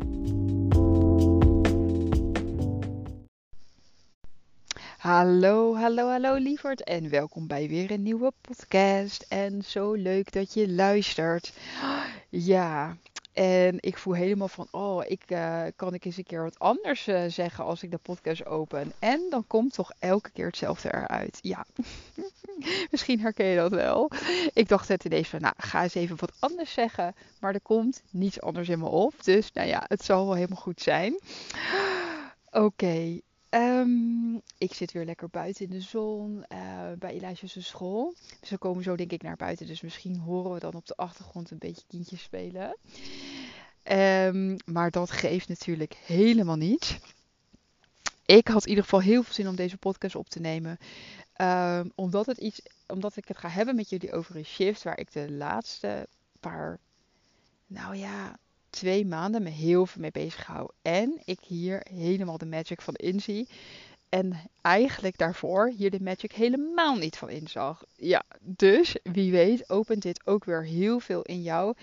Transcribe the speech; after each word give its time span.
thank 0.00 0.28
you 0.28 0.37
Hallo, 5.08 5.76
hallo, 5.76 6.08
hallo 6.08 6.34
lieverd 6.34 6.82
en 6.84 7.08
welkom 7.08 7.46
bij 7.46 7.68
weer 7.68 7.90
een 7.90 8.02
nieuwe 8.02 8.32
podcast. 8.40 9.26
En 9.28 9.62
zo 9.64 9.92
leuk 9.92 10.32
dat 10.32 10.54
je 10.54 10.70
luistert. 10.70 11.52
Ja, 12.28 12.96
en 13.32 13.76
ik 13.80 13.98
voel 13.98 14.14
helemaal 14.14 14.48
van, 14.48 14.68
oh, 14.70 15.04
ik 15.06 15.22
uh, 15.28 15.62
kan 15.76 15.94
ik 15.94 16.04
eens 16.04 16.16
een 16.16 16.24
keer 16.24 16.42
wat 16.42 16.58
anders 16.58 17.06
uh, 17.06 17.24
zeggen 17.28 17.64
als 17.64 17.82
ik 17.82 17.90
de 17.90 17.98
podcast 17.98 18.46
open. 18.46 18.92
En 18.98 19.26
dan 19.30 19.46
komt 19.46 19.74
toch 19.74 19.92
elke 19.98 20.30
keer 20.30 20.46
hetzelfde 20.46 20.94
eruit. 20.94 21.38
Ja, 21.40 21.64
misschien 22.90 23.20
herken 23.20 23.46
je 23.46 23.56
dat 23.56 23.70
wel. 23.70 24.10
Ik 24.52 24.68
dacht 24.68 24.88
het 24.88 25.04
ineens 25.04 25.28
van, 25.28 25.40
nou, 25.40 25.54
ga 25.56 25.82
eens 25.82 25.94
even 25.94 26.16
wat 26.18 26.32
anders 26.38 26.72
zeggen. 26.72 27.14
Maar 27.40 27.54
er 27.54 27.60
komt 27.60 28.02
niets 28.10 28.40
anders 28.40 28.68
in 28.68 28.78
me 28.78 28.86
op. 28.86 29.24
Dus 29.24 29.52
nou 29.52 29.68
ja, 29.68 29.84
het 29.86 30.04
zal 30.04 30.24
wel 30.24 30.34
helemaal 30.34 30.62
goed 30.62 30.80
zijn. 30.80 31.18
Oké. 32.50 33.20
Um, 33.50 34.42
ik 34.58 34.74
zit 34.74 34.92
weer 34.92 35.04
lekker 35.04 35.28
buiten 35.28 35.64
in 35.64 35.70
de 35.70 35.80
zon 35.80 36.44
uh, 36.48 36.92
bij 36.98 37.10
Elijah's 37.10 37.66
school. 37.66 38.14
Dus 38.40 38.50
we 38.50 38.58
komen 38.58 38.82
zo 38.82 38.96
denk 38.96 39.12
ik 39.12 39.22
naar 39.22 39.36
buiten. 39.36 39.66
Dus 39.66 39.80
misschien 39.80 40.18
horen 40.18 40.52
we 40.52 40.58
dan 40.58 40.74
op 40.74 40.86
de 40.86 40.96
achtergrond 40.96 41.50
een 41.50 41.58
beetje 41.58 41.84
kindjes 41.88 42.22
spelen. 42.22 42.76
Um, 43.92 44.56
maar 44.64 44.90
dat 44.90 45.10
geeft 45.10 45.48
natuurlijk 45.48 45.96
helemaal 46.06 46.56
niet. 46.56 47.00
Ik 48.26 48.48
had 48.48 48.62
in 48.62 48.68
ieder 48.68 48.84
geval 48.84 49.00
heel 49.00 49.22
veel 49.22 49.34
zin 49.34 49.48
om 49.48 49.56
deze 49.56 49.76
podcast 49.76 50.14
op 50.14 50.28
te 50.28 50.40
nemen. 50.40 50.78
Um, 51.40 51.92
omdat, 51.94 52.26
het 52.26 52.38
iets, 52.38 52.60
omdat 52.86 53.16
ik 53.16 53.28
het 53.28 53.36
ga 53.36 53.48
hebben 53.48 53.76
met 53.76 53.88
jullie 53.88 54.12
over 54.12 54.36
een 54.36 54.44
shift 54.44 54.82
waar 54.82 54.98
ik 54.98 55.12
de 55.12 55.30
laatste 55.30 56.08
paar, 56.40 56.78
nou 57.66 57.96
ja, 57.96 58.38
twee 58.78 59.06
maanden 59.06 59.42
me 59.42 59.48
heel 59.48 59.86
veel 59.86 60.00
mee 60.00 60.10
bezig 60.10 60.46
hou. 60.46 60.70
En 60.82 61.20
ik 61.24 61.38
hier 61.40 61.86
helemaal 61.90 62.38
de 62.38 62.46
magic 62.46 62.80
van 62.80 62.94
inzie. 62.94 63.48
En 64.08 64.50
eigenlijk 64.60 65.18
daarvoor 65.18 65.72
hier 65.76 65.90
de 65.90 66.00
magic 66.00 66.32
helemaal 66.32 66.96
niet 66.96 67.16
van 67.16 67.30
inzag. 67.30 67.84
Ja, 67.96 68.22
dus 68.40 68.96
wie 69.02 69.30
weet 69.30 69.70
opent 69.70 70.02
dit 70.02 70.26
ook 70.26 70.44
weer 70.44 70.64
heel 70.64 71.00
veel 71.00 71.22
in 71.22 71.42
jou. 71.42 71.74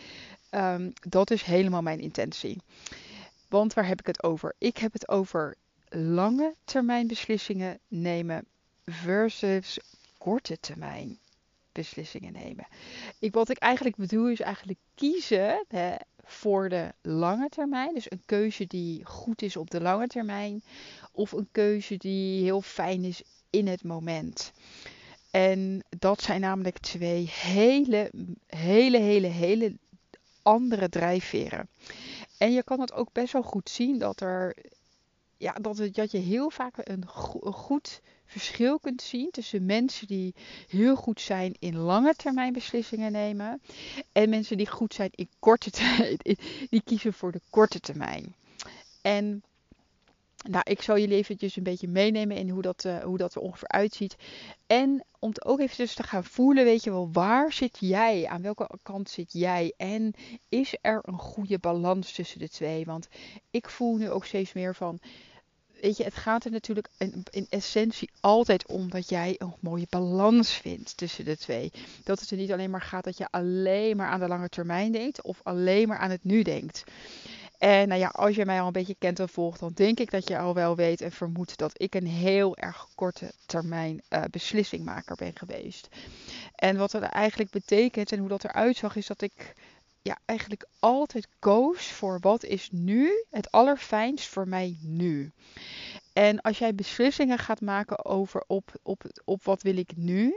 Um, 0.51 0.93
dat 1.09 1.31
is 1.31 1.43
helemaal 1.43 1.81
mijn 1.81 1.99
intentie. 1.99 2.61
Want 3.49 3.73
waar 3.73 3.87
heb 3.87 3.99
ik 3.99 4.07
het 4.07 4.23
over? 4.23 4.55
Ik 4.57 4.77
heb 4.77 4.93
het 4.93 5.09
over 5.09 5.55
lange 5.89 6.53
termijn 6.63 7.07
beslissingen 7.07 7.79
nemen 7.87 8.45
versus 8.85 9.79
korte 10.17 10.59
termijn 10.59 11.17
beslissingen 11.71 12.33
nemen. 12.33 12.67
Ik, 13.19 13.33
wat 13.33 13.49
ik 13.49 13.57
eigenlijk 13.57 13.95
bedoel 13.95 14.29
is 14.29 14.39
eigenlijk 14.39 14.79
kiezen 14.95 15.65
hè, 15.67 15.95
voor 16.25 16.69
de 16.69 16.91
lange 17.01 17.49
termijn. 17.49 17.93
Dus 17.93 18.11
een 18.11 18.21
keuze 18.25 18.67
die 18.67 19.05
goed 19.05 19.41
is 19.41 19.57
op 19.57 19.71
de 19.71 19.81
lange 19.81 20.07
termijn. 20.07 20.63
Of 21.11 21.31
een 21.31 21.47
keuze 21.51 21.97
die 21.97 22.43
heel 22.43 22.61
fijn 22.61 23.03
is 23.03 23.21
in 23.49 23.67
het 23.67 23.83
moment. 23.83 24.51
En 25.31 25.83
dat 25.99 26.21
zijn 26.21 26.41
namelijk 26.41 26.77
twee 26.77 27.29
hele, 27.29 28.11
hele, 28.47 28.97
hele, 28.97 29.27
hele 29.27 29.77
andere 30.41 30.89
drijfveren. 30.89 31.67
En 32.37 32.53
je 32.53 32.63
kan 32.63 32.79
het 32.79 32.93
ook 32.93 33.09
best 33.11 33.33
wel 33.33 33.43
goed 33.43 33.69
zien 33.69 33.97
dat 33.97 34.19
er. 34.19 34.55
Ja, 35.37 35.53
dat, 35.53 35.77
het, 35.77 35.95
dat 35.95 36.11
je 36.11 36.17
heel 36.17 36.49
vaak 36.49 36.77
een, 36.77 37.03
een 37.41 37.53
goed 37.53 38.01
verschil 38.25 38.79
kunt 38.79 39.01
zien 39.01 39.31
tussen 39.31 39.65
mensen 39.65 40.07
die 40.07 40.35
heel 40.67 40.95
goed 40.95 41.21
zijn 41.21 41.55
in 41.59 41.77
lange 41.77 42.13
termijn 42.15 42.53
beslissingen 42.53 43.11
nemen 43.11 43.61
en 44.11 44.29
mensen 44.29 44.57
die 44.57 44.67
goed 44.69 44.93
zijn 44.93 45.09
in 45.11 45.29
korte 45.39 45.69
termijn. 45.79 46.17
Die 46.69 46.81
kiezen 46.85 47.13
voor 47.13 47.31
de 47.31 47.41
korte 47.49 47.79
termijn. 47.79 48.35
En 49.01 49.43
nou, 50.49 50.63
ik 50.69 50.81
zal 50.81 50.97
jullie 50.99 51.17
eventjes 51.17 51.55
een 51.55 51.63
beetje 51.63 51.87
meenemen 51.87 52.37
in 52.37 52.49
hoe 52.49 52.61
dat, 52.61 52.83
uh, 52.83 53.03
hoe 53.03 53.17
dat 53.17 53.35
er 53.35 53.41
ongeveer 53.41 53.67
uitziet. 53.67 54.15
En 54.67 55.03
om 55.19 55.29
het 55.29 55.45
ook 55.45 55.59
even 55.59 55.95
te 55.95 56.03
gaan 56.03 56.23
voelen, 56.23 56.63
weet 56.63 56.83
je 56.83 56.91
wel, 56.91 57.09
waar 57.11 57.51
zit 57.51 57.77
jij? 57.79 58.27
Aan 58.27 58.41
welke 58.41 58.69
kant 58.83 59.09
zit 59.09 59.33
jij? 59.33 59.73
En 59.77 60.13
is 60.49 60.77
er 60.81 60.99
een 61.01 61.19
goede 61.19 61.59
balans 61.59 62.11
tussen 62.11 62.39
de 62.39 62.49
twee? 62.49 62.85
Want 62.85 63.07
ik 63.51 63.69
voel 63.69 63.95
nu 63.95 64.09
ook 64.09 64.25
steeds 64.25 64.53
meer 64.53 64.75
van, 64.75 64.99
weet 65.81 65.97
je, 65.97 66.03
het 66.03 66.15
gaat 66.15 66.45
er 66.45 66.51
natuurlijk 66.51 66.87
in, 66.97 67.23
in, 67.29 67.47
essentie 67.49 68.09
altijd 68.19 68.65
om 68.65 68.89
dat 68.89 69.09
jij 69.09 69.35
een 69.37 69.53
mooie 69.59 69.87
balans 69.89 70.53
vindt 70.53 70.97
tussen 70.97 71.25
de 71.25 71.37
twee. 71.37 71.71
Dat 72.03 72.19
het 72.19 72.31
er 72.31 72.37
niet 72.37 72.51
alleen 72.51 72.69
maar 72.69 72.81
gaat 72.81 73.03
dat 73.03 73.17
je 73.17 73.27
alleen 73.29 73.97
maar 73.97 74.07
aan 74.07 74.19
de 74.19 74.27
lange 74.27 74.49
termijn 74.49 74.91
denkt 74.91 75.21
of 75.21 75.39
alleen 75.43 75.87
maar 75.87 75.97
aan 75.97 76.11
het 76.11 76.23
nu 76.23 76.41
denkt. 76.41 76.83
En 77.57 77.87
nou 77.87 77.99
ja, 77.99 78.07
als 78.07 78.35
je 78.35 78.45
mij 78.45 78.59
al 78.59 78.67
een 78.67 78.71
beetje 78.71 78.95
kent 78.99 79.19
en 79.19 79.29
volgt, 79.29 79.59
dan 79.59 79.71
denk 79.73 79.99
ik 79.99 80.11
dat 80.11 80.27
je 80.27 80.37
al 80.37 80.53
wel 80.53 80.75
weet 80.75 81.01
en 81.01 81.11
vermoedt 81.11 81.57
dat 81.57 81.81
ik 81.81 81.95
een 81.95 82.07
heel 82.07 82.57
erg 82.57 82.87
korte 82.95 83.31
termijn 83.45 84.01
uh, 84.09 84.23
beslissingmaker 84.31 85.15
ben 85.15 85.31
geweest. 85.35 85.87
En 86.55 86.77
wat 86.77 86.91
dat 86.91 87.01
eigenlijk 87.01 87.51
betekent 87.51 88.11
en 88.11 88.19
hoe 88.19 88.29
dat 88.29 88.43
eruit 88.43 88.77
zag, 88.77 88.95
is 88.95 89.07
dat 89.07 89.21
ik 89.21 89.53
ja, 90.01 90.17
eigenlijk 90.25 90.67
altijd 90.79 91.27
koos 91.39 91.87
voor 91.87 92.19
wat 92.19 92.43
is 92.43 92.69
nu 92.71 93.25
het 93.29 93.51
allerfijnst 93.51 94.27
voor 94.27 94.47
mij 94.47 94.77
nu. 94.81 95.31
En 96.13 96.41
als 96.41 96.57
jij 96.57 96.75
beslissingen 96.75 97.37
gaat 97.37 97.61
maken 97.61 98.05
over 98.05 98.43
op, 98.47 98.71
op, 98.83 99.03
op 99.23 99.43
wat 99.43 99.61
wil 99.61 99.77
ik 99.77 99.95
nu 99.95 100.35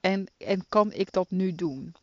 en, 0.00 0.26
en 0.36 0.64
kan 0.68 0.92
ik 0.92 1.12
dat 1.12 1.30
nu 1.30 1.54
doen. 1.54 1.94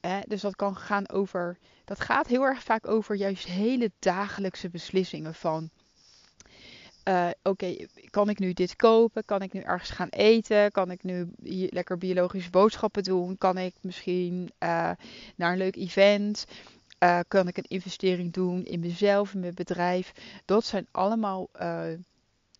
Eh, 0.00 0.18
dus 0.26 0.40
dat 0.40 0.56
kan 0.56 0.76
gaan 0.76 1.08
over, 1.08 1.58
dat 1.84 2.00
gaat 2.00 2.26
heel 2.26 2.42
erg 2.42 2.62
vaak 2.62 2.88
over 2.88 3.14
juist 3.14 3.46
hele 3.46 3.90
dagelijkse 3.98 4.68
beslissingen 4.68 5.34
van 5.34 5.70
uh, 7.04 7.28
oké, 7.42 7.76
kan 8.10 8.28
ik 8.28 8.38
nu 8.38 8.52
dit 8.52 8.76
kopen? 8.76 9.24
Kan 9.24 9.42
ik 9.42 9.52
nu 9.52 9.60
ergens 9.60 9.90
gaan 9.90 10.08
eten? 10.08 10.70
Kan 10.70 10.90
ik 10.90 11.02
nu 11.02 11.32
lekker 11.70 11.98
biologische 11.98 12.50
boodschappen 12.50 13.02
doen? 13.02 13.38
Kan 13.38 13.58
ik 13.58 13.74
misschien 13.80 14.42
uh, 14.42 14.90
naar 15.36 15.52
een 15.52 15.58
leuk 15.58 15.76
event? 15.76 16.46
Uh, 17.02 17.20
kan 17.28 17.48
ik 17.48 17.56
een 17.56 17.68
investering 17.68 18.32
doen 18.32 18.64
in 18.64 18.80
mezelf, 18.80 19.34
in 19.34 19.40
mijn 19.40 19.54
bedrijf? 19.54 20.12
Dat 20.44 20.64
zijn 20.64 20.86
allemaal 20.90 21.48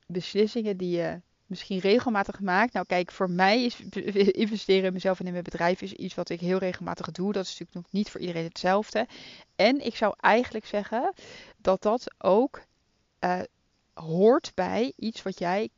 beslissingen 0.06 0.76
die 0.76 0.96
je 0.96 1.20
misschien 1.50 1.78
regelmatig 1.78 2.40
maakt. 2.40 2.72
Nou, 2.72 2.86
kijk, 2.86 3.12
voor 3.12 3.30
mij 3.30 3.64
is 3.64 3.80
investeren 4.44 4.84
in 4.84 4.92
mezelf 4.92 5.20
en 5.20 5.26
in 5.26 5.32
mijn 5.32 5.44
bedrijf 5.44 5.82
is 5.82 5.92
iets 5.92 6.14
wat 6.14 6.28
ik 6.28 6.40
heel 6.40 6.58
regelmatig 6.58 7.10
doe. 7.10 7.32
Dat 7.32 7.44
is 7.44 7.50
natuurlijk 7.50 7.76
nog 7.76 7.92
niet 7.92 8.10
voor 8.10 8.20
iedereen 8.20 8.44
hetzelfde. 8.44 9.06
En 9.56 9.86
ik 9.86 9.96
zou 9.96 10.14
eigenlijk 10.16 10.66
zeggen 10.66 11.14
dat 11.56 11.82
dat 11.82 12.14
ook 12.18 12.60
hoort 13.94 14.52
bij 14.54 14.92
iets 14.96 15.22
wat 15.22 15.38
jij 15.38 15.68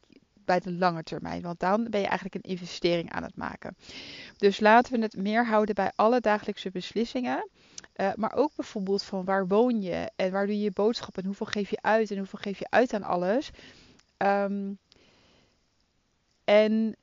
bij 0.44 0.60
de 0.60 0.72
lange 0.72 1.02
termijn. 1.02 1.42
Want 1.42 1.60
dan 1.60 1.86
ben 1.90 2.00
je 2.00 2.06
eigenlijk 2.06 2.34
een 2.34 2.50
investering 2.50 3.12
aan 3.12 3.22
het 3.22 3.36
maken. 3.36 3.76
Dus 4.36 4.60
laten 4.60 4.92
we 4.92 5.00
het 5.00 5.16
meer 5.16 5.46
houden 5.46 5.74
bij 5.74 5.92
alle 5.94 6.20
dagelijkse 6.20 6.70
beslissingen. 6.70 7.48
Uh, 7.96 8.10
maar 8.14 8.32
ook 8.34 8.50
bijvoorbeeld 8.56 9.02
van 9.02 9.24
waar 9.24 9.46
woon 9.46 9.82
je 9.82 10.10
en 10.16 10.32
waar 10.32 10.46
doe 10.46 10.56
je 10.56 10.62
je 10.62 10.70
boodschap 10.70 11.18
en 11.18 11.24
hoeveel 11.24 11.46
geef 11.46 11.70
je 11.70 11.82
uit 11.82 12.10
en 12.10 12.18
hoeveel 12.18 12.38
geef 12.38 12.58
je 12.58 12.66
uit 12.70 12.94
aan 12.94 13.02
alles. 13.02 13.50
Um, 14.18 14.78
en 16.44 16.96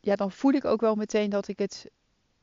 ja, 0.00 0.16
dan 0.16 0.32
voel 0.32 0.52
ik 0.52 0.64
ook 0.64 0.80
wel 0.80 0.94
meteen 0.94 1.30
dat 1.30 1.48
ik 1.48 1.58
het 1.58 1.90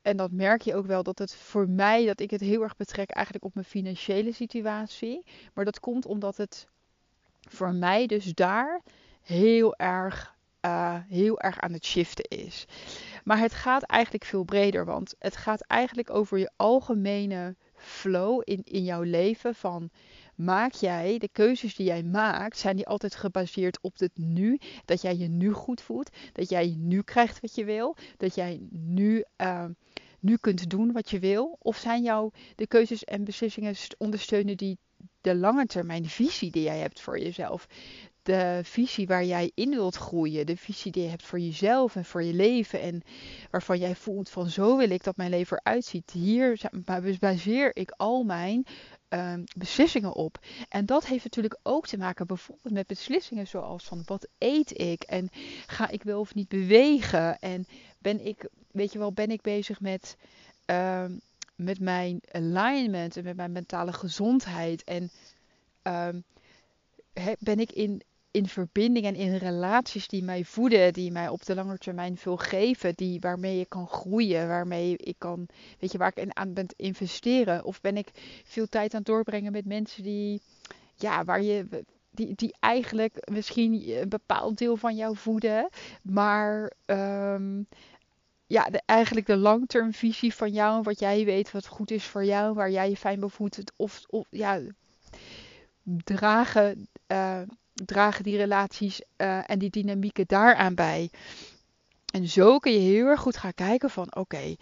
en 0.01 0.17
dat 0.17 0.31
merk 0.31 0.61
je 0.61 0.75
ook 0.75 0.85
wel 0.85 1.03
dat 1.03 1.19
het 1.19 1.35
voor 1.35 1.69
mij, 1.69 2.05
dat 2.05 2.19
ik 2.19 2.31
het 2.31 2.41
heel 2.41 2.61
erg 2.61 2.75
betrek 2.75 3.09
eigenlijk 3.09 3.45
op 3.45 3.53
mijn 3.53 3.65
financiële 3.65 4.31
situatie. 4.31 5.25
Maar 5.53 5.65
dat 5.65 5.79
komt 5.79 6.05
omdat 6.05 6.37
het 6.37 6.67
voor 7.49 7.73
mij 7.73 8.05
dus 8.05 8.33
daar 8.33 8.81
heel 9.21 9.75
erg, 9.75 10.35
uh, 10.65 10.95
heel 11.07 11.39
erg 11.39 11.59
aan 11.59 11.73
het 11.73 11.85
shiften 11.85 12.25
is. 12.27 12.65
Maar 13.23 13.39
het 13.39 13.53
gaat 13.53 13.83
eigenlijk 13.83 14.25
veel 14.25 14.43
breder, 14.43 14.85
want 14.85 15.15
het 15.19 15.35
gaat 15.35 15.61
eigenlijk 15.61 16.09
over 16.09 16.37
je 16.37 16.51
algemene 16.55 17.55
flow 17.75 18.41
in, 18.43 18.61
in 18.63 18.83
jouw 18.83 19.01
leven 19.01 19.55
van 19.55 19.89
maak 20.39 20.73
jij, 20.73 21.17
de 21.17 21.29
keuzes 21.31 21.75
die 21.75 21.85
jij 21.85 22.03
maakt, 22.03 22.57
zijn 22.57 22.75
die 22.75 22.87
altijd 22.87 23.15
gebaseerd 23.15 23.81
op 23.81 23.97
het 23.97 24.17
nu. 24.17 24.59
Dat 24.85 25.01
jij 25.01 25.17
je 25.17 25.27
nu 25.27 25.51
goed 25.51 25.81
voelt. 25.81 26.09
Dat 26.33 26.49
jij 26.49 26.75
nu 26.77 27.01
krijgt 27.01 27.39
wat 27.39 27.55
je 27.55 27.65
wil. 27.65 27.95
Dat 28.17 28.35
jij 28.35 28.59
nu 28.71 29.23
uh, 29.37 29.65
nu 30.19 30.37
kunt 30.37 30.69
doen 30.69 30.91
wat 30.91 31.09
je 31.09 31.19
wil? 31.19 31.57
Of 31.59 31.77
zijn 31.77 32.03
jouw 32.03 32.31
de 32.55 32.67
keuzes 32.67 33.03
en 33.03 33.23
beslissingen 33.23 33.75
ondersteunen 33.97 34.57
die 34.57 34.77
de 35.21 35.35
lange 35.35 35.65
termijn 35.65 36.05
visie 36.05 36.51
die 36.51 36.63
jij 36.63 36.79
hebt 36.79 37.01
voor 37.01 37.19
jezelf? 37.19 37.67
De 38.21 38.59
visie 38.63 39.07
waar 39.07 39.25
jij 39.25 39.51
in 39.53 39.69
wilt 39.69 39.95
groeien, 39.95 40.45
de 40.45 40.57
visie 40.57 40.91
die 40.91 41.03
je 41.03 41.09
hebt 41.09 41.25
voor 41.25 41.39
jezelf 41.39 41.95
en 41.95 42.05
voor 42.05 42.23
je 42.23 42.33
leven 42.33 42.81
en 42.81 43.01
waarvan 43.51 43.79
jij 43.79 43.95
voelt 43.95 44.29
van 44.29 44.49
zo 44.49 44.77
wil 44.77 44.89
ik 44.89 45.03
dat 45.03 45.17
mijn 45.17 45.29
leven 45.29 45.61
eruit 45.63 45.85
ziet. 45.85 46.11
Hier 46.11 46.69
baseer 47.19 47.75
ik 47.75 47.91
al 47.91 48.23
mijn 48.23 48.65
Ehm, 49.09 49.43
beslissingen 49.57 50.13
op. 50.13 50.39
En 50.69 50.85
dat 50.85 51.05
heeft 51.05 51.23
natuurlijk 51.23 51.59
ook 51.63 51.87
te 51.87 51.97
maken 51.97 52.27
bijvoorbeeld 52.27 52.73
met 52.73 52.87
beslissingen 52.87 53.47
zoals 53.47 53.83
van 53.83 54.01
wat 54.05 54.27
eet 54.37 54.79
ik? 54.79 55.03
En 55.03 55.29
ga 55.67 55.89
ik 55.89 56.03
wel 56.03 56.19
of 56.19 56.35
niet 56.35 56.47
bewegen? 56.47 57.39
En 57.39 57.67
ben 57.97 58.25
ik, 58.25 58.49
weet 58.71 58.91
je 58.91 58.99
wel, 58.99 59.13
ben 59.13 59.31
ik 59.31 59.41
bezig 59.41 59.79
met, 59.79 60.17
ehm, 60.65 61.17
met 61.55 61.79
mijn 61.79 62.21
alignment 62.31 63.17
en 63.17 63.23
met 63.23 63.35
mijn 63.35 63.51
mentale 63.51 63.93
gezondheid? 63.93 64.83
En 64.83 65.11
um, 65.83 66.23
ben 67.39 67.59
ik 67.59 67.71
in 67.71 68.01
in 68.31 68.47
verbinding 68.47 69.05
en 69.05 69.15
in 69.15 69.35
relaties 69.35 70.07
die 70.07 70.23
mij 70.23 70.43
voeden, 70.43 70.93
die 70.93 71.11
mij 71.11 71.27
op 71.27 71.45
de 71.45 71.55
lange 71.55 71.77
termijn 71.77 72.17
veel 72.17 72.37
geven, 72.37 72.95
die, 72.95 73.19
waarmee 73.19 73.59
ik 73.59 73.69
kan 73.69 73.87
groeien, 73.87 74.47
waarmee 74.47 74.97
ik 74.97 75.15
kan, 75.17 75.45
weet 75.79 75.91
je, 75.91 75.97
waar 75.97 76.11
ik 76.15 76.33
aan 76.33 76.53
ben 76.53 76.67
investeren? 76.75 77.63
Of 77.63 77.81
ben 77.81 77.97
ik 77.97 78.09
veel 78.43 78.67
tijd 78.67 78.93
aan 78.93 78.99
het 78.99 79.07
doorbrengen 79.07 79.51
met 79.51 79.65
mensen 79.65 80.03
die, 80.03 80.41
ja, 80.95 81.23
waar 81.23 81.41
je, 81.41 81.85
die, 82.11 82.35
die 82.35 82.55
eigenlijk 82.59 83.29
misschien 83.31 83.99
een 84.01 84.09
bepaald 84.09 84.57
deel 84.57 84.75
van 84.75 84.95
jou 84.95 85.17
voeden, 85.17 85.69
maar 86.03 86.71
um, 86.85 87.67
ja, 88.45 88.63
de, 88.63 88.81
eigenlijk 88.85 89.25
de 89.25 89.37
long-term 89.37 89.93
visie 89.93 90.33
van 90.33 90.51
jou, 90.51 90.81
wat 90.81 90.99
jij 90.99 91.25
weet 91.25 91.51
wat 91.51 91.67
goed 91.67 91.91
is 91.91 92.03
voor 92.03 92.25
jou, 92.25 92.53
waar 92.53 92.71
jij 92.71 92.89
je 92.89 92.97
fijn 92.97 93.19
bij 93.19 93.29
voelt, 93.29 93.57
of, 93.75 94.01
of 94.07 94.27
ja, 94.29 94.61
dragen. 96.03 96.87
Uh, 97.07 97.41
dragen 97.85 98.23
die 98.23 98.37
relaties 98.37 99.01
uh, 99.17 99.49
en 99.49 99.59
die 99.59 99.69
dynamieken 99.69 100.25
daaraan 100.27 100.75
bij. 100.75 101.09
En 102.13 102.27
zo 102.27 102.57
kun 102.57 102.71
je 102.71 102.79
heel 102.79 103.05
erg 103.05 103.19
goed 103.19 103.37
gaan 103.37 103.53
kijken 103.53 103.89
van 103.89 104.15
oké, 104.15 104.55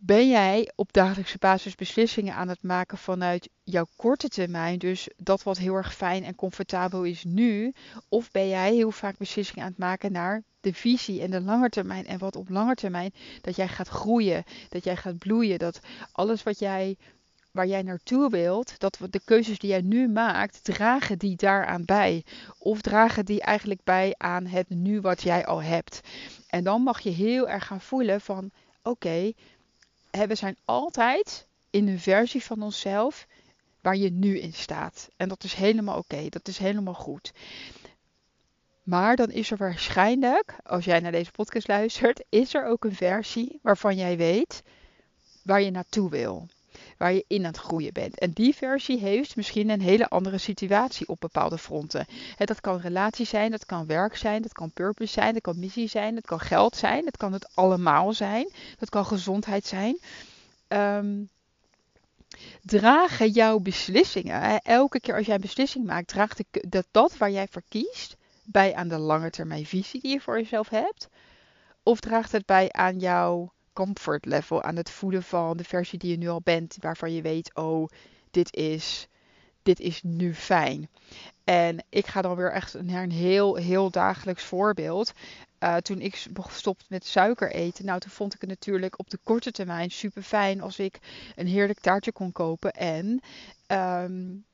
ben 0.00 0.28
jij 0.28 0.72
op 0.74 0.92
dagelijkse 0.92 1.38
basis 1.38 1.74
beslissingen 1.74 2.34
aan 2.34 2.48
het 2.48 2.62
maken 2.62 2.98
vanuit 2.98 3.48
jouw 3.64 3.86
korte 3.96 4.28
termijn, 4.28 4.78
dus 4.78 5.08
dat 5.16 5.42
wat 5.42 5.58
heel 5.58 5.74
erg 5.74 5.94
fijn 5.94 6.24
en 6.24 6.34
comfortabel 6.34 7.04
is 7.04 7.24
nu, 7.24 7.72
of 8.08 8.30
ben 8.30 8.48
jij 8.48 8.74
heel 8.74 8.90
vaak 8.90 9.16
beslissingen 9.16 9.64
aan 9.64 9.70
het 9.70 9.78
maken 9.78 10.12
naar 10.12 10.42
de 10.60 10.74
visie 10.74 11.22
en 11.22 11.30
de 11.30 11.40
lange 11.40 11.68
termijn 11.68 12.06
en 12.06 12.18
wat 12.18 12.36
op 12.36 12.48
lange 12.48 12.74
termijn 12.74 13.12
dat 13.40 13.56
jij 13.56 13.68
gaat 13.68 13.88
groeien, 13.88 14.44
dat 14.68 14.84
jij 14.84 14.96
gaat 14.96 15.18
bloeien, 15.18 15.58
dat 15.58 15.80
alles 16.12 16.42
wat 16.42 16.58
jij 16.58 16.96
waar 17.50 17.66
jij 17.66 17.82
naartoe 17.82 18.30
wilt, 18.30 18.78
dat 18.78 18.98
de 19.10 19.20
keuzes 19.24 19.58
die 19.58 19.70
jij 19.70 19.80
nu 19.80 20.08
maakt, 20.08 20.64
dragen 20.64 21.18
die 21.18 21.36
daaraan 21.36 21.84
bij? 21.84 22.24
Of 22.58 22.80
dragen 22.80 23.24
die 23.24 23.40
eigenlijk 23.40 23.80
bij 23.84 24.14
aan 24.16 24.46
het 24.46 24.68
nu 24.68 25.00
wat 25.00 25.22
jij 25.22 25.46
al 25.46 25.62
hebt? 25.62 26.00
En 26.48 26.64
dan 26.64 26.82
mag 26.82 27.00
je 27.00 27.10
heel 27.10 27.48
erg 27.48 27.66
gaan 27.66 27.80
voelen 27.80 28.20
van 28.20 28.50
oké, 28.82 29.32
we 30.10 30.34
zijn 30.34 30.56
altijd 30.64 31.46
in 31.70 31.88
een 31.88 32.00
versie 32.00 32.44
van 32.44 32.62
onszelf 32.62 33.26
waar 33.80 33.96
je 33.96 34.10
nu 34.10 34.38
in 34.38 34.52
staat. 34.52 35.08
En 35.16 35.28
dat 35.28 35.44
is 35.44 35.54
helemaal 35.54 35.98
oké, 35.98 36.28
dat 36.28 36.48
is 36.48 36.58
helemaal 36.58 36.94
goed. 36.94 37.32
Maar 38.82 39.16
dan 39.16 39.30
is 39.30 39.50
er 39.50 39.56
waarschijnlijk, 39.56 40.54
als 40.64 40.84
jij 40.84 41.00
naar 41.00 41.12
deze 41.12 41.30
podcast 41.30 41.68
luistert, 41.68 42.24
is 42.28 42.54
er 42.54 42.66
ook 42.66 42.84
een 42.84 42.94
versie 42.94 43.58
waarvan 43.62 43.96
jij 43.96 44.16
weet 44.16 44.62
waar 45.42 45.62
je 45.62 45.70
naartoe 45.70 46.10
wil 46.10 46.48
waar 46.98 47.12
je 47.12 47.24
in 47.26 47.44
aan 47.44 47.50
het 47.50 47.56
groeien 47.56 47.92
bent. 47.92 48.18
En 48.18 48.30
die 48.30 48.54
versie 48.54 48.98
heeft 48.98 49.36
misschien 49.36 49.68
een 49.68 49.80
hele 49.80 50.08
andere 50.08 50.38
situatie 50.38 51.08
op 51.08 51.20
bepaalde 51.20 51.58
fronten. 51.58 52.06
dat 52.36 52.60
kan 52.60 52.80
relatie 52.80 53.26
zijn, 53.26 53.50
dat 53.50 53.66
kan 53.66 53.86
werk 53.86 54.16
zijn, 54.16 54.42
dat 54.42 54.52
kan 54.52 54.72
purpose 54.72 55.12
zijn, 55.12 55.32
dat 55.32 55.42
kan 55.42 55.58
missie 55.58 55.88
zijn, 55.88 56.14
dat 56.14 56.26
kan 56.26 56.40
geld 56.40 56.76
zijn, 56.76 57.04
dat 57.04 57.16
kan 57.16 57.32
het 57.32 57.48
allemaal 57.54 58.12
zijn, 58.12 58.50
dat 58.78 58.88
kan 58.88 59.06
gezondheid 59.06 59.66
zijn. 59.66 59.98
Um, 60.68 61.28
dragen 62.62 63.30
jouw 63.30 63.58
beslissingen, 63.58 64.60
elke 64.60 65.00
keer 65.00 65.16
als 65.16 65.26
jij 65.26 65.34
een 65.34 65.40
beslissing 65.40 65.86
maakt, 65.86 66.08
draagt 66.08 66.42
dat, 66.50 66.86
dat 66.90 67.16
waar 67.16 67.30
jij 67.30 67.46
voor 67.50 67.62
kiest 67.68 68.16
bij 68.44 68.74
aan 68.74 68.88
de 68.88 68.98
lange 68.98 69.30
termijn 69.30 69.66
visie 69.66 70.00
die 70.00 70.12
je 70.12 70.20
voor 70.20 70.38
jezelf 70.38 70.68
hebt? 70.68 71.08
Of 71.82 72.00
draagt 72.00 72.32
het 72.32 72.46
bij 72.46 72.72
aan 72.72 72.98
jouw 72.98 73.52
comfort 73.84 74.24
level 74.24 74.62
aan 74.62 74.76
het 74.76 74.90
voeden 74.90 75.22
van 75.22 75.56
de 75.56 75.64
versie 75.64 75.98
die 75.98 76.10
je 76.10 76.16
nu 76.16 76.28
al 76.28 76.40
bent, 76.40 76.76
waarvan 76.80 77.12
je 77.12 77.22
weet, 77.22 77.54
oh, 77.54 77.88
dit 78.30 78.56
is, 78.56 79.08
dit 79.62 79.80
is 79.80 80.02
nu 80.02 80.34
fijn. 80.34 80.88
En 81.44 81.84
ik 81.88 82.06
ga 82.06 82.22
dan 82.22 82.36
weer 82.36 82.52
echt 82.52 82.82
naar 82.82 83.02
een 83.02 83.10
heel, 83.10 83.54
heel 83.54 83.90
dagelijks 83.90 84.44
voorbeeld. 84.44 85.12
Uh, 85.60 85.76
toen 85.76 86.00
ik 86.00 86.26
stopte 86.48 86.84
met 86.88 87.06
suiker 87.06 87.50
eten, 87.50 87.84
nou 87.84 88.00
toen 88.00 88.10
vond 88.10 88.34
ik 88.34 88.40
het 88.40 88.50
natuurlijk 88.50 88.98
op 88.98 89.10
de 89.10 89.18
korte 89.22 89.50
termijn 89.50 89.90
super 89.90 90.22
fijn 90.22 90.60
als 90.60 90.78
ik 90.78 90.98
een 91.36 91.46
heerlijk 91.46 91.80
taartje 91.80 92.12
kon 92.12 92.32
kopen 92.32 92.72
en 92.72 93.20
um, 93.66 94.44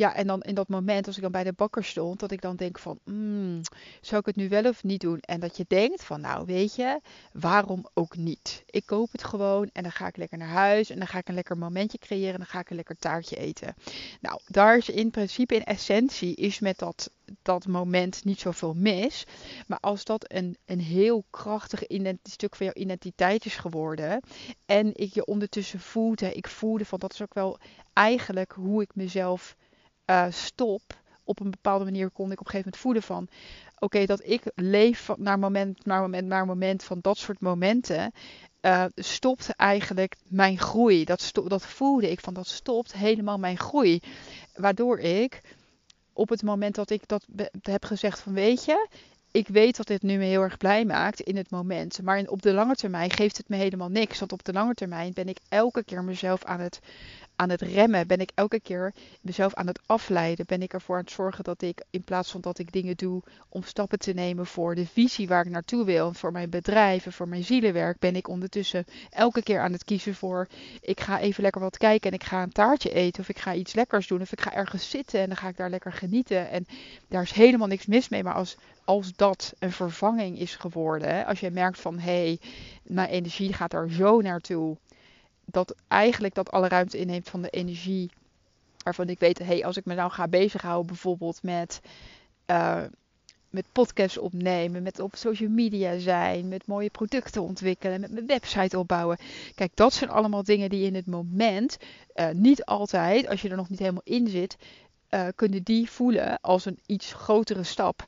ja, 0.00 0.14
en 0.14 0.26
dan 0.26 0.40
in 0.42 0.54
dat 0.54 0.68
moment, 0.68 1.06
als 1.06 1.16
ik 1.16 1.22
dan 1.22 1.30
bij 1.30 1.44
de 1.44 1.52
bakker 1.52 1.84
stond, 1.84 2.20
dat 2.20 2.30
ik 2.30 2.40
dan 2.40 2.56
denk 2.56 2.78
van, 2.78 2.98
mm, 3.04 3.60
zou 4.00 4.20
ik 4.20 4.26
het 4.26 4.36
nu 4.36 4.48
wel 4.48 4.64
of 4.64 4.84
niet 4.84 5.00
doen? 5.00 5.18
En 5.20 5.40
dat 5.40 5.56
je 5.56 5.64
denkt 5.68 6.04
van, 6.04 6.20
nou 6.20 6.46
weet 6.46 6.74
je, 6.74 7.00
waarom 7.32 7.86
ook 7.94 8.16
niet? 8.16 8.62
Ik 8.66 8.86
koop 8.86 9.12
het 9.12 9.24
gewoon 9.24 9.70
en 9.72 9.82
dan 9.82 9.92
ga 9.92 10.06
ik 10.06 10.16
lekker 10.16 10.38
naar 10.38 10.48
huis 10.48 10.90
en 10.90 10.98
dan 10.98 11.06
ga 11.06 11.18
ik 11.18 11.28
een 11.28 11.34
lekker 11.34 11.58
momentje 11.58 11.98
creëren 11.98 12.32
en 12.32 12.38
dan 12.38 12.46
ga 12.46 12.60
ik 12.60 12.70
een 12.70 12.76
lekker 12.76 12.96
taartje 12.96 13.36
eten. 13.36 13.74
Nou, 14.20 14.40
daar 14.46 14.76
is 14.76 14.88
in 14.88 15.10
principe, 15.10 15.54
in 15.54 15.64
essentie, 15.64 16.34
is 16.34 16.58
met 16.58 16.78
dat, 16.78 17.10
dat 17.42 17.66
moment 17.66 18.24
niet 18.24 18.40
zoveel 18.40 18.74
mis. 18.74 19.26
Maar 19.66 19.80
als 19.80 20.04
dat 20.04 20.32
een, 20.32 20.56
een 20.66 20.80
heel 20.80 21.24
krachtig 21.30 21.82
stuk 22.22 22.56
van 22.56 22.66
jouw 22.66 22.82
identiteit 22.82 23.44
is 23.44 23.56
geworden 23.56 24.20
en 24.66 24.96
ik 24.96 25.14
je 25.14 25.24
ondertussen 25.24 25.80
voelde, 25.80 26.32
ik 26.32 26.48
voelde 26.48 26.84
van, 26.84 26.98
dat 26.98 27.12
is 27.12 27.22
ook 27.22 27.34
wel 27.34 27.58
eigenlijk 27.92 28.52
hoe 28.52 28.82
ik 28.82 28.94
mezelf 28.94 29.56
uh, 30.10 30.26
stop, 30.30 30.82
op 31.24 31.40
een 31.40 31.50
bepaalde 31.50 31.84
manier 31.84 32.10
kon 32.10 32.32
ik 32.32 32.40
op 32.40 32.46
een 32.46 32.50
gegeven 32.50 32.72
moment 32.72 32.82
voelen 32.82 33.02
van, 33.02 33.28
oké, 33.78 34.06
dat 34.06 34.20
ik 34.24 34.42
leef 34.54 35.00
van, 35.00 35.16
naar 35.18 35.38
moment, 35.38 35.84
naar 35.84 36.00
moment, 36.00 36.26
naar 36.26 36.46
moment 36.46 36.84
van 36.84 36.98
dat 37.00 37.18
soort 37.18 37.40
momenten, 37.40 38.12
uh, 38.62 38.84
stopt 38.94 39.50
eigenlijk 39.56 40.16
mijn 40.28 40.58
groei. 40.58 41.04
Dat, 41.04 41.30
dat 41.48 41.66
voelde 41.66 42.10
ik 42.10 42.20
van, 42.20 42.34
dat 42.34 42.46
stopt 42.46 42.92
helemaal 42.92 43.38
mijn 43.38 43.58
groei. 43.58 44.00
Waardoor 44.54 44.98
ik 44.98 45.40
op 46.12 46.28
het 46.28 46.42
moment 46.42 46.74
dat 46.74 46.90
ik 46.90 47.02
dat 47.06 47.26
heb 47.62 47.84
gezegd 47.84 48.20
van, 48.20 48.32
weet 48.32 48.64
je, 48.64 48.88
ik 49.30 49.48
weet 49.48 49.76
dat 49.76 49.86
dit 49.86 50.02
nu 50.02 50.16
me 50.16 50.24
heel 50.24 50.42
erg 50.42 50.56
blij 50.56 50.84
maakt 50.84 51.20
in 51.20 51.36
het 51.36 51.50
moment. 51.50 52.02
Maar 52.02 52.24
op 52.26 52.42
de 52.42 52.52
lange 52.52 52.74
termijn 52.74 53.10
geeft 53.10 53.36
het 53.36 53.48
me 53.48 53.56
helemaal 53.56 53.88
niks. 53.88 54.18
Want 54.18 54.32
op 54.32 54.44
de 54.44 54.52
lange 54.52 54.74
termijn 54.74 55.12
ben 55.12 55.28
ik 55.28 55.38
elke 55.48 55.84
keer 55.84 56.04
mezelf 56.04 56.44
aan 56.44 56.60
het 56.60 56.80
aan 57.40 57.50
het 57.50 57.60
remmen? 57.60 58.06
Ben 58.06 58.18
ik 58.20 58.30
elke 58.34 58.60
keer 58.60 58.94
mezelf 59.20 59.54
aan 59.54 59.66
het 59.66 59.80
afleiden? 59.86 60.46
Ben 60.46 60.62
ik 60.62 60.72
ervoor 60.72 60.96
aan 60.96 61.02
het 61.02 61.10
zorgen 61.10 61.44
dat 61.44 61.62
ik, 61.62 61.82
in 61.90 62.02
plaats 62.02 62.30
van 62.30 62.40
dat 62.40 62.58
ik 62.58 62.72
dingen 62.72 62.96
doe 62.96 63.22
om 63.48 63.62
stappen 63.62 63.98
te 63.98 64.12
nemen 64.12 64.46
voor 64.46 64.74
de 64.74 64.86
visie 64.86 65.28
waar 65.28 65.44
ik 65.44 65.50
naartoe 65.50 65.84
wil, 65.84 66.12
voor 66.12 66.32
mijn 66.32 66.50
bedrijf 66.50 67.06
en 67.06 67.12
voor 67.12 67.28
mijn 67.28 67.44
zielenwerk, 67.44 67.98
ben 67.98 68.16
ik 68.16 68.28
ondertussen 68.28 68.84
elke 69.10 69.42
keer 69.42 69.60
aan 69.60 69.72
het 69.72 69.84
kiezen 69.84 70.14
voor, 70.14 70.48
ik 70.80 71.00
ga 71.00 71.20
even 71.20 71.42
lekker 71.42 71.60
wat 71.60 71.76
kijken 71.76 72.10
en 72.10 72.16
ik 72.16 72.24
ga 72.24 72.42
een 72.42 72.52
taartje 72.52 72.92
eten 72.92 73.22
of 73.22 73.28
ik 73.28 73.38
ga 73.38 73.54
iets 73.54 73.74
lekkers 73.74 74.06
doen 74.06 74.20
of 74.20 74.32
ik 74.32 74.40
ga 74.40 74.54
ergens 74.54 74.90
zitten 74.90 75.20
en 75.20 75.26
dan 75.26 75.36
ga 75.36 75.48
ik 75.48 75.56
daar 75.56 75.70
lekker 75.70 75.92
genieten. 75.92 76.50
En 76.50 76.66
daar 77.08 77.22
is 77.22 77.32
helemaal 77.32 77.68
niks 77.68 77.86
mis 77.86 78.08
mee, 78.08 78.22
maar 78.22 78.34
als, 78.34 78.56
als 78.84 79.12
dat 79.16 79.52
een 79.58 79.72
vervanging 79.72 80.38
is 80.38 80.56
geworden, 80.56 81.26
als 81.26 81.40
je 81.40 81.50
merkt 81.50 81.80
van, 81.80 81.98
hé, 81.98 82.12
hey, 82.12 82.40
mijn 82.82 83.08
energie 83.08 83.52
gaat 83.52 83.72
er 83.72 83.92
zo 83.92 84.20
naartoe 84.20 84.76
dat 85.52 85.74
eigenlijk 85.88 86.34
dat 86.34 86.50
alle 86.50 86.68
ruimte 86.68 86.98
inneemt 86.98 87.28
van 87.28 87.42
de 87.42 87.50
energie. 87.50 88.10
Waarvan 88.82 89.08
ik 89.08 89.18
weet, 89.18 89.38
hey, 89.38 89.64
als 89.64 89.76
ik 89.76 89.84
me 89.84 89.94
nou 89.94 90.10
ga 90.10 90.28
bezighouden 90.28 90.86
bijvoorbeeld 90.86 91.42
met, 91.42 91.80
uh, 92.46 92.82
met 93.50 93.64
podcasts 93.72 94.18
opnemen, 94.18 94.82
met 94.82 95.00
op 95.00 95.16
social 95.16 95.50
media 95.50 95.98
zijn, 95.98 96.48
met 96.48 96.66
mooie 96.66 96.90
producten 96.90 97.42
ontwikkelen, 97.42 98.00
met 98.00 98.10
mijn 98.10 98.26
website 98.26 98.78
opbouwen. 98.78 99.18
Kijk, 99.54 99.70
dat 99.74 99.92
zijn 99.92 100.10
allemaal 100.10 100.42
dingen 100.42 100.70
die 100.70 100.86
in 100.86 100.94
het 100.94 101.06
moment, 101.06 101.76
uh, 102.14 102.28
niet 102.30 102.64
altijd, 102.64 103.28
als 103.28 103.42
je 103.42 103.48
er 103.48 103.56
nog 103.56 103.68
niet 103.68 103.78
helemaal 103.78 104.00
in 104.04 104.28
zit, 104.28 104.56
uh, 105.10 105.26
kunnen 105.34 105.62
die 105.62 105.90
voelen 105.90 106.40
als 106.40 106.64
een 106.64 106.78
iets 106.86 107.12
grotere 107.12 107.62
stap. 107.62 108.06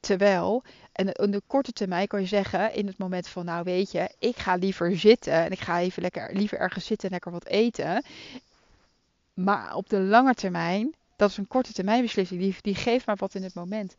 Terwijl, 0.00 0.62
en 0.92 1.12
in 1.12 1.30
de 1.30 1.42
korte 1.46 1.72
termijn 1.72 2.06
kan 2.06 2.20
je 2.20 2.26
zeggen, 2.26 2.74
in 2.74 2.86
het 2.86 2.98
moment 2.98 3.28
van, 3.28 3.44
nou 3.44 3.64
weet 3.64 3.92
je, 3.92 4.14
ik 4.18 4.36
ga 4.36 4.54
liever 4.54 4.96
zitten 4.96 5.32
en 5.32 5.50
ik 5.50 5.60
ga 5.60 5.80
even 5.80 6.02
lekker, 6.02 6.34
liever 6.34 6.58
ergens 6.58 6.86
zitten 6.86 7.08
en 7.08 7.12
lekker 7.12 7.32
wat 7.32 7.46
eten. 7.46 8.04
Maar 9.34 9.74
op 9.74 9.88
de 9.88 10.00
lange 10.00 10.34
termijn, 10.34 10.94
dat 11.16 11.30
is 11.30 11.36
een 11.36 11.46
korte 11.46 11.72
termijn 11.72 12.02
beslissing, 12.02 12.40
die, 12.40 12.56
die 12.60 12.74
geeft 12.74 13.06
maar 13.06 13.16
wat 13.16 13.34
in 13.34 13.42
het 13.42 13.54
moment. 13.54 13.96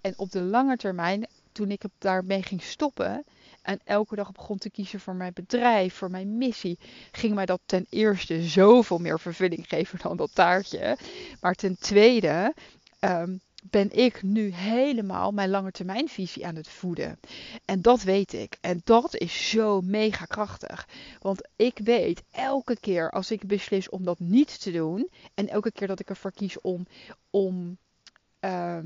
En 0.00 0.14
op 0.16 0.30
de 0.30 0.42
lange 0.42 0.76
termijn, 0.76 1.26
toen 1.52 1.70
ik 1.70 1.82
daarmee 1.98 2.42
ging 2.42 2.62
stoppen 2.62 3.24
en 3.62 3.80
elke 3.84 4.16
dag 4.16 4.32
begon 4.32 4.58
te 4.58 4.70
kiezen 4.70 5.00
voor 5.00 5.14
mijn 5.14 5.32
bedrijf, 5.34 5.94
voor 5.94 6.10
mijn 6.10 6.38
missie, 6.38 6.78
ging 7.12 7.34
mij 7.34 7.46
dat 7.46 7.60
ten 7.66 7.86
eerste 7.90 8.42
zoveel 8.42 8.98
meer 8.98 9.20
vervulling 9.20 9.68
geven 9.68 9.98
dan 10.02 10.16
dat 10.16 10.34
taartje. 10.34 10.96
Maar 11.40 11.54
ten 11.54 11.76
tweede 11.78 12.54
um, 13.00 13.40
ben 13.70 13.92
ik 13.92 14.22
nu 14.22 14.52
helemaal 14.52 15.32
mijn 15.32 15.50
lange 15.50 15.70
termijnvisie 15.70 16.46
aan 16.46 16.56
het 16.56 16.68
voeden. 16.68 17.18
En 17.64 17.82
dat 17.82 18.02
weet 18.02 18.32
ik. 18.32 18.56
En 18.60 18.80
dat 18.84 19.16
is 19.16 19.50
zo 19.50 19.80
mega 19.80 20.24
krachtig. 20.24 20.88
Want 21.20 21.48
ik 21.56 21.78
weet 21.78 22.22
elke 22.30 22.76
keer 22.80 23.10
als 23.10 23.30
ik 23.30 23.46
beslis 23.46 23.88
om 23.88 24.04
dat 24.04 24.18
niet 24.18 24.60
te 24.60 24.70
doen. 24.72 25.08
En 25.34 25.48
elke 25.48 25.72
keer 25.72 25.86
dat 25.86 26.00
ik 26.00 26.08
ervoor 26.08 26.32
kies 26.32 26.60
om, 26.60 26.86
om, 27.30 27.76
uh, 28.40 28.78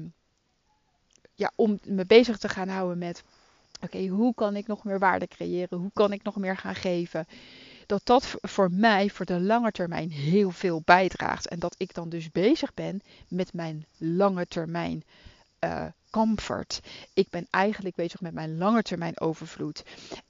ja, 1.35 1.53
om 1.55 1.79
me 1.85 2.07
bezig 2.07 2.39
te 2.39 2.49
gaan 2.49 2.69
houden 2.69 2.99
met. 2.99 3.23
Oké, 3.83 4.07
hoe 4.07 4.35
kan 4.35 4.57
ik 4.57 4.67
nog 4.67 4.85
meer 4.85 4.99
waarde 4.99 5.27
creëren? 5.29 5.79
Hoe 5.79 5.91
kan 5.93 6.13
ik 6.13 6.23
nog 6.23 6.37
meer 6.37 6.57
gaan 6.57 6.75
geven? 6.75 7.27
Dat 7.87 8.01
dat 8.05 8.35
voor 8.41 8.71
mij 8.73 9.11
voor 9.11 9.27
de 9.27 9.41
lange 9.41 9.73
termijn 9.73 10.11
heel 10.11 10.51
veel 10.51 10.83
bijdraagt. 10.85 11.49
En 11.49 11.59
dat 11.59 11.75
ik 11.79 11.95
dan 11.95 12.09
dus 12.09 12.31
bezig 12.31 12.75
ben 12.75 13.03
met 13.29 13.53
mijn 13.53 13.87
lange 13.99 14.47
termijn 14.47 15.05
uh, 15.61 15.85
comfort. 16.11 16.81
Ik 17.15 17.31
ben 17.31 17.47
eigenlijk 17.51 17.95
bezig 17.95 18.21
met 18.21 18.35
mijn 18.35 18.59
lange 18.59 18.83
termijn 18.83 19.21
overvloed. 19.21 19.83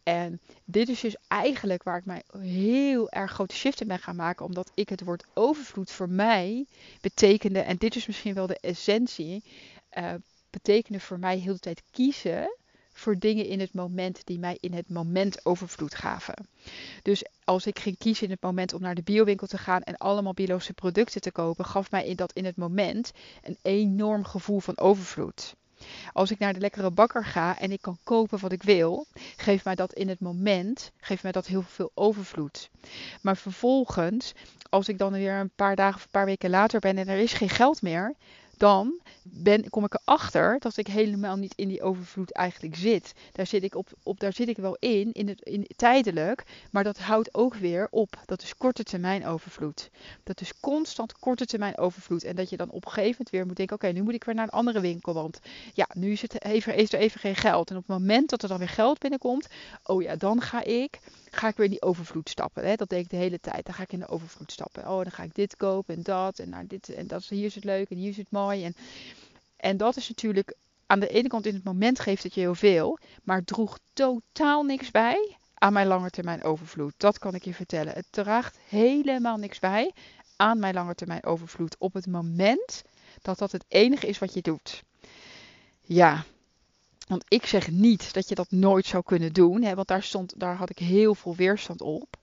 En 0.02 0.40
dit 0.64 0.88
is 0.88 1.00
dus 1.00 1.16
eigenlijk 1.28 1.82
waar 1.82 1.98
ik 1.98 2.04
mij 2.04 2.22
heel 2.38 3.10
erg 3.10 3.32
grote 3.32 3.54
shift 3.54 3.80
in 3.80 3.88
ben 3.88 3.98
gaan 3.98 4.16
maken. 4.16 4.46
Omdat 4.46 4.70
ik 4.74 4.88
het 4.88 5.04
woord 5.04 5.24
overvloed 5.34 5.90
voor 5.90 6.08
mij 6.08 6.66
betekende, 7.00 7.60
en 7.60 7.76
dit 7.76 7.96
is 7.96 8.06
misschien 8.06 8.34
wel 8.34 8.46
de 8.46 8.58
essentie, 8.60 9.44
uh, 9.98 10.14
betekende 10.50 11.00
voor 11.00 11.18
mij 11.18 11.38
heel 11.38 11.52
de 11.52 11.58
tijd 11.58 11.82
kiezen 11.90 12.56
voor 12.96 13.18
dingen 13.18 13.46
in 13.46 13.60
het 13.60 13.74
moment 13.74 14.20
die 14.24 14.38
mij 14.38 14.56
in 14.60 14.72
het 14.72 14.88
moment 14.88 15.46
overvloed 15.46 15.94
gaven. 15.94 16.48
Dus 17.02 17.24
als 17.44 17.66
ik 17.66 17.78
ging 17.78 17.98
kiezen 17.98 18.24
in 18.24 18.30
het 18.30 18.42
moment 18.42 18.72
om 18.72 18.80
naar 18.80 18.94
de 18.94 19.02
biowinkel 19.02 19.46
te 19.46 19.58
gaan 19.58 19.82
en 19.82 19.96
allemaal 19.96 20.34
biologische 20.34 20.72
producten 20.72 21.20
te 21.20 21.32
kopen, 21.32 21.64
gaf 21.64 21.90
mij 21.90 22.14
dat 22.14 22.32
in 22.32 22.44
het 22.44 22.56
moment 22.56 23.12
een 23.42 23.58
enorm 23.62 24.24
gevoel 24.24 24.60
van 24.60 24.78
overvloed. 24.78 25.54
Als 26.12 26.30
ik 26.30 26.38
naar 26.38 26.52
de 26.52 26.60
lekkere 26.60 26.90
bakker 26.90 27.24
ga 27.24 27.58
en 27.58 27.72
ik 27.72 27.80
kan 27.80 27.98
kopen 28.04 28.38
wat 28.38 28.52
ik 28.52 28.62
wil, 28.62 29.06
geeft 29.36 29.64
mij 29.64 29.74
dat 29.74 29.92
in 29.92 30.08
het 30.08 30.20
moment, 30.20 30.90
geeft 31.00 31.22
mij 31.22 31.32
dat 31.32 31.46
heel 31.46 31.62
veel 31.62 31.90
overvloed. 31.94 32.70
Maar 33.20 33.36
vervolgens, 33.36 34.32
als 34.68 34.88
ik 34.88 34.98
dan 34.98 35.12
weer 35.12 35.34
een 35.34 35.50
paar 35.56 35.76
dagen 35.76 35.96
of 35.96 36.04
een 36.04 36.10
paar 36.10 36.24
weken 36.24 36.50
later 36.50 36.80
ben 36.80 36.98
en 36.98 37.08
er 37.08 37.18
is 37.18 37.32
geen 37.32 37.48
geld 37.48 37.82
meer, 37.82 38.14
dan 38.56 39.00
ben, 39.22 39.70
kom 39.70 39.84
ik 39.84 39.94
erachter 39.94 40.58
dat 40.58 40.76
ik 40.76 40.86
helemaal 40.86 41.36
niet 41.36 41.52
in 41.56 41.68
die 41.68 41.82
overvloed 41.82 42.32
eigenlijk 42.32 42.76
zit. 42.76 43.12
Daar 43.32 43.46
zit 43.46 43.62
ik, 43.62 43.74
op, 43.74 43.88
op, 44.02 44.20
daar 44.20 44.32
zit 44.32 44.48
ik 44.48 44.56
wel 44.56 44.76
in, 44.80 45.12
in 45.12 45.28
het, 45.28 45.40
in, 45.40 45.66
tijdelijk, 45.76 46.44
maar 46.70 46.84
dat 46.84 46.98
houdt 46.98 47.34
ook 47.34 47.54
weer 47.54 47.88
op. 47.90 48.22
Dat 48.26 48.42
is 48.42 48.56
korte 48.56 48.82
termijn 48.82 49.26
overvloed. 49.26 49.90
Dat 50.22 50.40
is 50.40 50.60
constant 50.60 51.18
korte 51.18 51.46
termijn 51.46 51.78
overvloed. 51.78 52.24
En 52.24 52.36
dat 52.36 52.50
je 52.50 52.56
dan 52.56 52.70
op 52.70 52.84
een 52.84 52.92
gegeven 52.92 53.10
moment 53.10 53.30
weer 53.30 53.46
moet 53.46 53.56
denken, 53.56 53.76
oké, 53.76 53.88
nu 53.88 54.02
moet 54.02 54.14
ik 54.14 54.24
weer 54.24 54.34
naar 54.34 54.44
een 54.44 54.50
andere 54.50 54.80
winkel, 54.80 55.14
want 55.14 55.40
ja, 55.74 55.88
nu 55.92 56.16
even, 56.38 56.74
is 56.74 56.92
er 56.92 56.98
even 56.98 57.20
geen 57.20 57.36
geld. 57.36 57.70
En 57.70 57.76
op 57.76 57.88
het 57.88 57.98
moment 57.98 58.30
dat 58.30 58.42
er 58.42 58.48
dan 58.48 58.58
weer 58.58 58.68
geld 58.68 58.98
binnenkomt, 58.98 59.46
oh 59.84 60.02
ja, 60.02 60.16
dan 60.16 60.40
ga 60.40 60.62
ik 60.62 60.98
ga 61.36 61.48
ik 61.48 61.56
weer 61.56 61.66
in 61.66 61.72
die 61.72 61.82
overvloed 61.82 62.28
stappen. 62.28 62.66
Hè? 62.66 62.74
Dat 62.74 62.88
deed 62.88 63.04
ik 63.04 63.10
de 63.10 63.16
hele 63.16 63.40
tijd. 63.40 63.64
Dan 63.64 63.74
ga 63.74 63.82
ik 63.82 63.92
in 63.92 63.98
de 63.98 64.08
overvloed 64.08 64.52
stappen. 64.52 64.82
Oh, 64.82 65.02
dan 65.02 65.10
ga 65.10 65.22
ik 65.22 65.34
dit 65.34 65.56
kopen 65.56 65.94
en 65.94 66.02
dat. 66.02 66.38
En, 66.38 66.48
nou, 66.48 66.66
dit, 66.66 66.88
en 66.88 67.06
dat, 67.06 67.24
hier 67.24 67.44
is 67.44 67.54
het 67.54 67.64
leuk 67.64 67.90
en 67.90 67.96
hier 67.96 68.08
is 68.08 68.16
het 68.16 68.30
mooi. 68.30 68.64
En, 68.64 68.74
en 69.56 69.76
dat 69.76 69.96
is 69.96 70.08
natuurlijk 70.08 70.54
aan 70.86 71.00
de 71.00 71.08
ene 71.08 71.28
kant 71.28 71.46
in 71.46 71.54
het 71.54 71.64
moment 71.64 72.00
geeft 72.00 72.22
het 72.22 72.34
je 72.34 72.40
heel 72.40 72.54
veel. 72.54 72.98
Maar 73.22 73.44
droeg 73.44 73.78
totaal 73.92 74.62
niks 74.62 74.90
bij 74.90 75.36
aan 75.54 75.72
mijn 75.72 75.86
langetermijn 75.86 76.42
overvloed. 76.42 76.94
Dat 76.96 77.18
kan 77.18 77.34
ik 77.34 77.44
je 77.44 77.54
vertellen. 77.54 77.92
Het 77.92 78.06
draagt 78.10 78.58
helemaal 78.68 79.36
niks 79.36 79.58
bij 79.58 79.92
aan 80.36 80.58
mijn 80.58 80.74
langetermijn 80.74 81.24
overvloed. 81.24 81.76
Op 81.78 81.92
het 81.94 82.06
moment 82.06 82.82
dat 83.22 83.38
dat 83.38 83.52
het 83.52 83.64
enige 83.68 84.06
is 84.06 84.18
wat 84.18 84.34
je 84.34 84.42
doet. 84.42 84.82
Ja, 85.80 86.24
want 87.06 87.24
ik 87.28 87.46
zeg 87.46 87.70
niet 87.70 88.14
dat 88.14 88.28
je 88.28 88.34
dat 88.34 88.50
nooit 88.50 88.86
zou 88.86 89.02
kunnen 89.02 89.32
doen, 89.32 89.62
hè, 89.62 89.74
want 89.74 89.88
daar, 89.88 90.02
stond, 90.02 90.40
daar 90.40 90.56
had 90.56 90.70
ik 90.70 90.78
heel 90.78 91.14
veel 91.14 91.34
weerstand 91.34 91.80
op. 91.80 92.16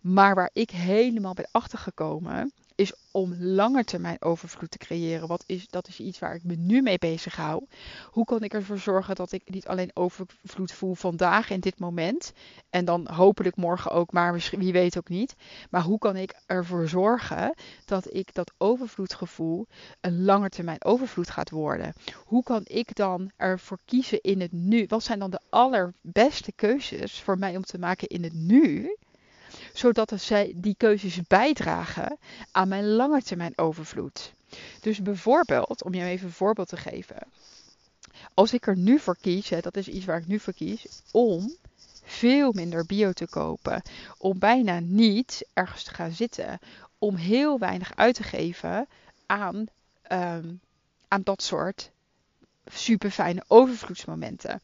Maar 0.00 0.34
waar 0.34 0.50
ik 0.52 0.70
helemaal 0.70 1.34
ben 1.34 1.48
achtergekomen, 1.50 2.52
is 2.82 2.92
om 3.10 3.34
lange 3.38 3.84
termijn 3.84 4.22
overvloed 4.22 4.70
te 4.70 4.78
creëren. 4.78 5.28
Wat 5.28 5.44
is, 5.46 5.68
dat 5.68 5.88
is 5.88 6.00
iets 6.00 6.18
waar 6.18 6.34
ik 6.34 6.44
me 6.44 6.54
nu 6.54 6.82
mee 6.82 6.98
bezig 6.98 7.36
hou. 7.36 7.66
Hoe 8.10 8.24
kan 8.24 8.42
ik 8.42 8.54
ervoor 8.54 8.78
zorgen 8.78 9.14
dat 9.14 9.32
ik 9.32 9.42
niet 9.44 9.66
alleen 9.66 9.90
overvloed 9.94 10.72
voel 10.72 10.94
vandaag 10.94 11.50
in 11.50 11.60
dit 11.60 11.78
moment. 11.78 12.32
En 12.70 12.84
dan 12.84 13.08
hopelijk 13.10 13.56
morgen 13.56 13.90
ook, 13.90 14.12
maar 14.12 14.50
wie 14.50 14.72
weet 14.72 14.98
ook 14.98 15.08
niet. 15.08 15.34
Maar 15.70 15.82
hoe 15.82 15.98
kan 15.98 16.16
ik 16.16 16.34
ervoor 16.46 16.88
zorgen 16.88 17.54
dat 17.84 18.14
ik 18.14 18.34
dat 18.34 18.52
overvloedgevoel 18.58 19.66
een 20.00 20.24
lange 20.24 20.48
termijn 20.48 20.84
overvloed 20.84 21.30
gaat 21.30 21.50
worden? 21.50 21.94
Hoe 22.24 22.42
kan 22.42 22.62
ik 22.64 22.94
dan 22.94 23.30
ervoor 23.36 23.78
kiezen 23.84 24.20
in 24.20 24.40
het 24.40 24.52
nu? 24.52 24.84
Wat 24.88 25.02
zijn 25.02 25.18
dan 25.18 25.30
de 25.30 25.40
allerbeste 25.50 26.52
keuzes 26.52 27.20
voor 27.20 27.38
mij 27.38 27.56
om 27.56 27.64
te 27.64 27.78
maken 27.78 28.08
in 28.08 28.22
het 28.22 28.34
nu? 28.34 28.96
Zodat 29.72 30.12
zij 30.16 30.52
die 30.56 30.74
keuzes 30.78 31.20
bijdragen 31.28 32.18
aan 32.50 32.68
mijn 32.68 32.86
lange 32.86 33.22
termijn 33.22 33.58
overvloed. 33.58 34.32
Dus 34.80 35.02
bijvoorbeeld, 35.02 35.82
om 35.82 35.94
je 35.94 36.04
even 36.04 36.26
een 36.26 36.32
voorbeeld 36.32 36.68
te 36.68 36.76
geven. 36.76 37.16
Als 38.34 38.52
ik 38.52 38.66
er 38.66 38.76
nu 38.76 38.98
voor 38.98 39.16
kies, 39.20 39.48
dat 39.48 39.76
is 39.76 39.88
iets 39.88 40.04
waar 40.04 40.18
ik 40.18 40.26
nu 40.26 40.38
voor 40.38 40.54
kies, 40.54 40.86
om 41.10 41.56
veel 42.04 42.52
minder 42.52 42.86
bio 42.86 43.12
te 43.12 43.28
kopen. 43.28 43.82
Om 44.18 44.38
bijna 44.38 44.80
niet 44.80 45.46
ergens 45.52 45.82
te 45.82 45.94
gaan 45.94 46.12
zitten. 46.12 46.58
Om 46.98 47.14
heel 47.16 47.58
weinig 47.58 47.96
uit 47.96 48.14
te 48.14 48.22
geven 48.22 48.88
aan, 49.26 49.66
um, 50.12 50.60
aan 51.08 51.22
dat 51.22 51.42
soort 51.42 51.90
super 52.66 53.10
fijne 53.10 53.44
overvloedsmomenten. 53.46 54.60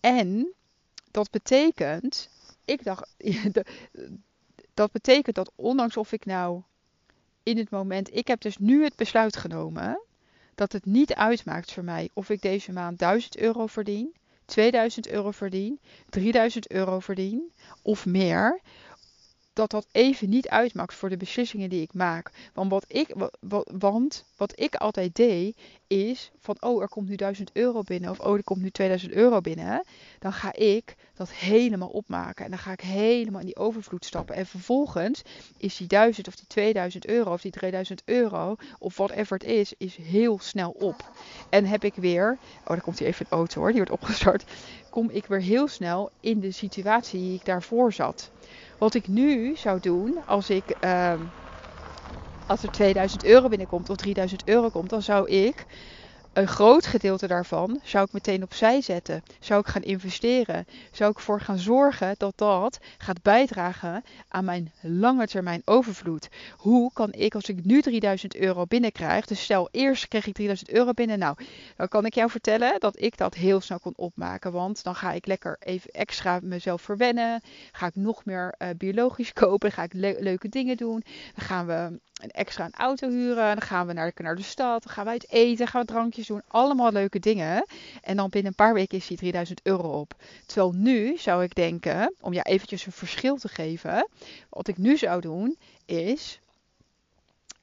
En 0.00 0.52
dat 1.10 1.30
betekent 1.30 2.28
ik 2.68 2.84
dacht, 2.84 3.14
dat 4.74 4.92
betekent 4.92 5.36
dat 5.36 5.52
ondanks 5.54 5.96
of 5.96 6.12
ik 6.12 6.24
nou 6.24 6.62
in 7.42 7.56
het 7.56 7.70
moment, 7.70 8.14
ik 8.14 8.26
heb 8.26 8.40
dus 8.40 8.58
nu 8.58 8.84
het 8.84 8.96
besluit 8.96 9.36
genomen 9.36 10.02
dat 10.54 10.72
het 10.72 10.84
niet 10.84 11.14
uitmaakt 11.14 11.72
voor 11.72 11.84
mij 11.84 12.10
of 12.12 12.30
ik 12.30 12.42
deze 12.42 12.72
maand 12.72 12.98
1000 12.98 13.36
euro 13.36 13.66
verdien, 13.66 14.14
2000 14.44 15.08
euro 15.08 15.30
verdien, 15.30 15.80
3000 16.08 16.70
euro 16.70 16.98
verdien 16.98 17.52
of 17.82 18.06
meer 18.06 18.60
dat 19.58 19.70
dat 19.70 19.86
even 19.92 20.28
niet 20.28 20.48
uitmaakt 20.48 20.94
voor 20.94 21.08
de 21.08 21.16
beslissingen 21.16 21.70
die 21.70 21.82
ik 21.82 21.94
maak. 21.94 22.30
Want 22.54 22.70
wat 22.70 22.84
ik, 22.88 23.14
want 23.78 24.24
wat 24.36 24.60
ik 24.60 24.74
altijd 24.74 25.14
deed, 25.14 25.56
is 25.86 26.30
van 26.40 26.56
oh, 26.60 26.82
er 26.82 26.88
komt 26.88 27.08
nu 27.08 27.16
1000 27.16 27.50
euro 27.52 27.82
binnen 27.82 28.10
of 28.10 28.20
oh, 28.20 28.36
er 28.36 28.44
komt 28.44 28.60
nu 28.60 28.70
2000 28.70 29.12
euro 29.12 29.40
binnen. 29.40 29.84
Dan 30.18 30.32
ga 30.32 30.54
ik 30.54 30.94
dat 31.14 31.30
helemaal 31.30 31.88
opmaken 31.88 32.44
en 32.44 32.50
dan 32.50 32.60
ga 32.60 32.72
ik 32.72 32.80
helemaal 32.80 33.40
in 33.40 33.46
die 33.46 33.56
overvloed 33.56 34.04
stappen. 34.04 34.34
En 34.34 34.46
vervolgens 34.46 35.22
is 35.56 35.76
die 35.76 35.86
1000 35.86 36.28
of 36.28 36.36
die 36.36 36.46
2000 36.46 37.06
euro 37.06 37.32
of 37.32 37.40
die 37.40 37.50
3000 37.50 38.02
euro 38.04 38.56
of 38.78 38.96
whatever 38.96 39.38
het 39.38 39.48
is, 39.48 39.74
is 39.78 39.96
heel 39.96 40.38
snel 40.38 40.70
op. 40.70 41.10
En 41.50 41.64
heb 41.64 41.84
ik 41.84 41.94
weer, 41.94 42.38
oh, 42.60 42.66
dan 42.66 42.80
komt 42.80 42.98
hier 42.98 43.08
even 43.08 43.26
een 43.28 43.36
auto 43.38 43.60
hoor, 43.60 43.68
die 43.68 43.76
wordt 43.76 44.02
opgestart. 44.02 44.44
Kom 44.90 45.10
ik 45.10 45.26
weer 45.26 45.40
heel 45.40 45.68
snel 45.68 46.10
in 46.20 46.40
de 46.40 46.50
situatie 46.50 47.20
die 47.20 47.34
ik 47.34 47.44
daarvoor 47.44 47.92
zat. 47.92 48.30
Wat 48.78 48.94
ik 48.94 49.08
nu 49.08 49.56
zou 49.56 49.80
doen 49.80 50.22
als 50.24 50.50
ik. 50.50 50.76
Uh, 50.80 51.14
als 52.46 52.62
er 52.62 52.70
2000 52.70 53.24
euro 53.24 53.48
binnenkomt 53.48 53.90
of 53.90 53.96
3000 53.96 54.48
euro 54.48 54.68
komt, 54.68 54.90
dan 54.90 55.02
zou 55.02 55.28
ik 55.30 55.66
een 56.38 56.48
groot 56.48 56.86
gedeelte 56.86 57.26
daarvan 57.26 57.80
zou 57.82 58.04
ik 58.04 58.12
meteen 58.12 58.42
opzij 58.42 58.80
zetten. 58.80 59.22
Zou 59.40 59.60
ik 59.60 59.66
gaan 59.66 59.82
investeren. 59.82 60.66
Zou 60.92 61.10
ik 61.10 61.16
ervoor 61.16 61.40
gaan 61.40 61.58
zorgen 61.58 62.14
dat 62.18 62.32
dat 62.36 62.78
gaat 62.98 63.22
bijdragen 63.22 64.04
aan 64.28 64.44
mijn 64.44 64.72
lange 64.80 65.26
termijn 65.26 65.62
overvloed. 65.64 66.28
Hoe 66.56 66.92
kan 66.92 67.12
ik 67.12 67.34
als 67.34 67.48
ik 67.48 67.64
nu 67.64 67.82
3000 67.82 68.36
euro 68.36 68.64
binnenkrijg. 68.66 69.26
Dus 69.26 69.42
stel 69.42 69.68
eerst 69.70 70.08
kreeg 70.08 70.26
ik 70.26 70.34
3000 70.34 70.70
euro 70.70 70.92
binnen. 70.92 71.18
Nou, 71.18 71.36
dan 71.76 71.88
kan 71.88 72.06
ik 72.06 72.14
jou 72.14 72.30
vertellen 72.30 72.80
dat 72.80 73.02
ik 73.02 73.16
dat 73.16 73.34
heel 73.34 73.60
snel 73.60 73.78
kon 73.78 73.92
opmaken. 73.96 74.52
Want 74.52 74.82
dan 74.82 74.94
ga 74.94 75.12
ik 75.12 75.26
lekker 75.26 75.56
even 75.60 75.90
extra 75.90 76.38
mezelf 76.42 76.82
verwennen. 76.82 77.42
Ga 77.72 77.86
ik 77.86 77.94
nog 77.94 78.24
meer 78.24 78.54
uh, 78.58 78.68
biologisch 78.76 79.32
kopen. 79.42 79.72
Ga 79.72 79.82
ik 79.82 79.92
leuke 79.92 80.48
dingen 80.48 80.76
doen. 80.76 81.04
Dan 81.34 81.46
gaan 81.46 81.66
we 81.66 81.98
een 82.22 82.30
extra 82.30 82.64
een 82.64 82.74
auto 82.74 83.08
huren. 83.08 83.56
Dan 83.56 83.66
gaan 83.66 83.86
we 83.86 83.92
naar, 83.92 84.12
naar 84.16 84.36
de 84.36 84.42
stad. 84.42 84.82
Dan 84.82 84.92
gaan 84.92 85.04
we 85.04 85.10
uit 85.10 85.30
eten. 85.30 85.66
Gaan 85.66 85.80
we 85.80 85.86
drankjes 85.86 86.27
doen. 86.28 86.42
Allemaal 86.48 86.92
leuke 86.92 87.18
dingen. 87.18 87.66
En 88.02 88.16
dan 88.16 88.28
binnen 88.28 88.50
een 88.50 88.64
paar 88.64 88.74
weken 88.74 88.98
is 88.98 89.06
die 89.06 89.16
3000 89.16 89.60
euro 89.62 90.00
op. 90.00 90.14
Terwijl 90.46 90.72
nu 90.72 91.16
zou 91.16 91.42
ik 91.42 91.54
denken, 91.54 92.14
om 92.20 92.32
ja 92.32 92.42
eventjes 92.42 92.86
een 92.86 92.92
verschil 92.92 93.36
te 93.36 93.48
geven. 93.48 94.08
Wat 94.48 94.68
ik 94.68 94.78
nu 94.78 94.96
zou 94.96 95.20
doen 95.20 95.58
is, 95.84 96.40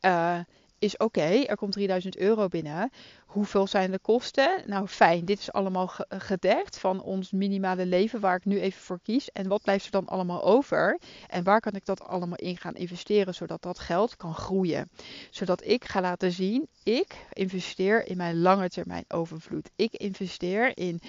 uh, 0.01 0.39
is 0.85 0.97
oké, 0.97 1.21
er 1.21 1.55
komt 1.55 1.71
3000 1.71 2.17
euro 2.17 2.47
binnen. 2.47 2.91
Hoeveel 3.25 3.67
zijn 3.67 3.91
de 3.91 3.99
kosten? 3.99 4.63
Nou 4.65 4.87
fijn, 4.87 5.25
dit 5.25 5.39
is 5.39 5.51
allemaal 5.51 5.91
gedekt 6.09 6.79
van 6.79 7.01
ons 7.01 7.31
minimale 7.31 7.85
leven 7.85 8.19
waar 8.19 8.35
ik 8.35 8.45
nu 8.45 8.59
even 8.59 8.81
voor 8.81 8.99
kies. 9.03 9.31
En 9.31 9.47
wat 9.47 9.61
blijft 9.61 9.85
er 9.85 9.91
dan 9.91 10.07
allemaal 10.07 10.43
over? 10.43 10.99
En 11.27 11.43
waar 11.43 11.59
kan 11.59 11.73
ik 11.73 11.85
dat 11.85 12.03
allemaal 12.03 12.37
in 12.37 12.57
gaan 12.57 12.75
investeren 12.75 13.35
zodat 13.35 13.61
dat 13.61 13.79
geld 13.79 14.15
kan 14.15 14.33
groeien? 14.33 14.89
Zodat 15.29 15.65
ik 15.65 15.85
ga 15.85 16.01
laten 16.01 16.31
zien, 16.31 16.67
ik 16.83 17.25
investeer 17.33 18.07
in 18.07 18.17
mijn 18.17 18.41
lange 18.41 18.69
termijn 18.69 19.05
overvloed. 19.07 19.69
Ik 19.75 19.93
investeer 19.93 20.77
in 20.77 20.99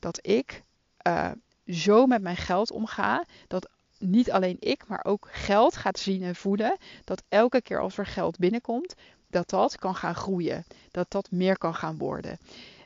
dat 0.00 0.18
ik 0.22 0.62
uh, 1.08 1.30
zo 1.66 2.06
met 2.06 2.22
mijn 2.22 2.36
geld 2.36 2.70
omga 2.70 3.24
dat 3.46 3.68
niet 3.98 4.30
alleen 4.30 4.56
ik, 4.60 4.86
maar 4.86 5.04
ook 5.04 5.28
geld 5.30 5.76
gaat 5.76 5.98
zien 5.98 6.22
en 6.22 6.34
voelen. 6.34 6.76
Dat 7.04 7.22
elke 7.28 7.62
keer 7.62 7.80
als 7.80 7.98
er 7.98 8.06
geld 8.06 8.38
binnenkomt, 8.38 8.94
dat 9.34 9.50
dat 9.50 9.76
kan 9.76 9.94
gaan 9.94 10.14
groeien. 10.14 10.64
Dat 10.90 11.10
dat 11.10 11.30
meer 11.30 11.58
kan 11.58 11.74
gaan 11.74 11.98
worden. 11.98 12.38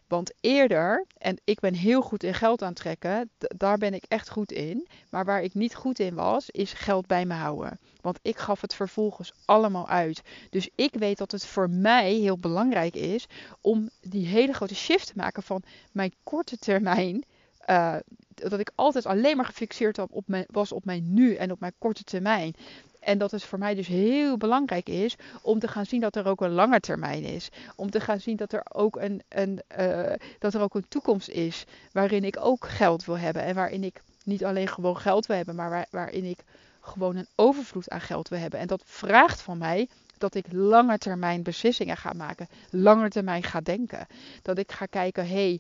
Want 0.07 0.33
eerder, 0.41 1.05
en 1.19 1.41
ik 1.45 1.61
ben 1.61 1.75
heel 1.75 2.01
goed 2.01 2.23
in 2.23 2.35
geld 2.35 2.63
aantrekken, 2.63 3.31
daar 3.39 3.79
ben 3.79 3.95
ik 3.95 4.05
echt 4.09 4.29
goed 4.29 4.53
in. 4.53 4.89
Maar 5.11 5.25
waar 5.25 5.43
ik 5.43 5.55
niet 5.55 5.75
goed 5.75 5.99
in 5.99 6.15
was, 6.15 6.51
is 6.51 6.73
geld 6.73 7.07
bij 7.07 7.25
me 7.25 7.35
houden. 7.35 7.79
Want 8.01 8.19
ik 8.23 8.39
gaf 8.39 8.61
het 8.61 8.75
vervolgens 8.75 9.33
allemaal 9.45 9.89
uit. 9.89 10.23
Dus 10.51 10.69
ik 10.75 10.95
weet 10.95 11.19
dat 11.19 11.33
het 11.33 11.47
voor 11.47 11.71
mij 11.71 12.13
heel 12.13 12.39
belangrijk 12.39 12.95
is 12.95 13.27
om 13.61 13.91
die 14.01 14.27
hele 14.27 14.53
grote 14.53 14.75
shift 14.75 15.07
te 15.07 15.13
maken 15.17 15.43
van 15.43 15.63
mijn 15.93 16.15
korte 16.23 16.59
termijn 16.59 17.25
uh, 17.71 17.97
dat 18.35 18.61
ik 18.61 18.71
altijd 18.75 19.07
alleen 19.07 19.37
maar 19.37 19.45
gefixeerd 19.45 19.99
op 19.99 20.25
was 20.47 20.73
op 20.73 20.85
mijn 20.85 21.15
nu 21.15 21.35
en 21.35 21.51
op 21.51 21.61
mijn 21.61 21.75
korte 21.79 22.05
termijn. 22.05 22.55
En 23.01 23.19
dat 23.19 23.31
het 23.31 23.45
voor 23.45 23.59
mij 23.59 23.75
dus 23.75 23.87
heel 23.87 24.37
belangrijk 24.37 24.89
is 24.89 25.17
om 25.43 25.59
te 25.59 25.69
gaan 25.69 25.87
zien 25.87 26.01
dat 26.01 26.17
er 26.17 26.27
ook 26.27 26.41
een 26.41 26.51
lange 26.51 26.81
termijn 26.81 27.25
is. 27.25 27.49
Om 27.77 27.91
te 27.91 28.01
gaan 28.01 28.21
zien 28.21 28.37
dat 28.37 28.53
er 28.53 28.63
ook 28.73 28.97
een, 28.97 29.23
een, 29.29 29.61
uh, 29.79 30.13
dat 30.39 30.55
er 30.55 30.61
ook 30.61 30.75
een 30.75 30.89
toekomst 30.89 31.29
is 31.29 31.65
waarin 31.93 32.25
ik 32.25 32.37
ook 32.41 32.69
geld 32.69 33.05
wil 33.05 33.19
hebben. 33.19 33.43
En 33.43 33.55
waarin 33.55 33.85
ik 33.85 34.03
niet 34.25 34.45
alleen 34.45 34.69
gewoon 34.69 34.97
geld 34.97 35.27
wil 35.27 35.37
hebben, 35.37 35.55
maar 35.55 35.71
waar, 35.71 35.87
waarin 35.91 36.25
ik 36.25 36.39
gewoon 36.81 37.17
een 37.17 37.29
overvloed 37.35 37.91
aan 37.91 38.01
geld 38.01 38.29
wil 38.29 38.39
hebben. 38.39 38.61
En 38.61 38.67
dat 38.67 38.83
vraagt 38.85 39.43
van 39.43 39.59
mij 39.59 39.89
dat 40.19 40.35
ik 40.35 40.53
lange 40.53 40.99
termijn 40.99 41.43
beslissingen 41.43 41.97
ga 41.97 42.13
maken. 42.13 42.49
Lange 42.71 43.09
termijn 43.09 43.43
ga 43.43 43.61
denken. 43.61 44.07
Dat 44.43 44.59
ik 44.59 44.73
ga 44.73 44.87
kijken, 44.87 45.27
hé, 45.27 45.59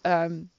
hey, 0.00 0.24
um, 0.24 0.50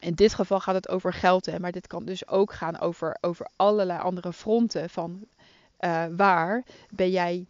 in 0.00 0.14
dit 0.14 0.34
geval 0.34 0.60
gaat 0.60 0.74
het 0.74 0.88
over 0.88 1.12
geld, 1.12 1.46
hè, 1.46 1.58
maar 1.58 1.72
dit 1.72 1.86
kan 1.86 2.04
dus 2.04 2.28
ook 2.28 2.52
gaan 2.52 2.80
over, 2.80 3.16
over 3.20 3.48
allerlei 3.56 4.00
andere 4.00 4.32
fronten 4.32 4.90
van 4.90 5.26
uh, 5.80 6.04
waar 6.16 6.64
ben 6.90 7.10
jij 7.10 7.46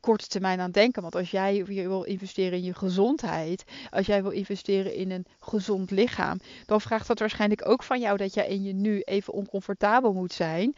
korte 0.00 0.26
termijn 0.26 0.58
aan 0.58 0.64
het 0.64 0.74
denken. 0.74 1.02
Want 1.02 1.14
als 1.14 1.30
jij 1.30 1.64
wil 1.64 2.02
investeren 2.02 2.58
in 2.58 2.64
je 2.64 2.74
gezondheid, 2.74 3.64
als 3.90 4.06
jij 4.06 4.22
wil 4.22 4.30
investeren 4.30 4.94
in 4.94 5.10
een 5.10 5.26
gezond 5.38 5.90
lichaam, 5.90 6.40
dan 6.66 6.80
vraagt 6.80 7.06
dat 7.06 7.18
waarschijnlijk 7.18 7.68
ook 7.68 7.82
van 7.82 8.00
jou 8.00 8.16
dat 8.16 8.34
jij 8.34 8.48
in 8.48 8.62
je 8.62 8.72
nu 8.72 9.00
even 9.00 9.32
oncomfortabel 9.32 10.12
moet 10.12 10.32
zijn. 10.32 10.74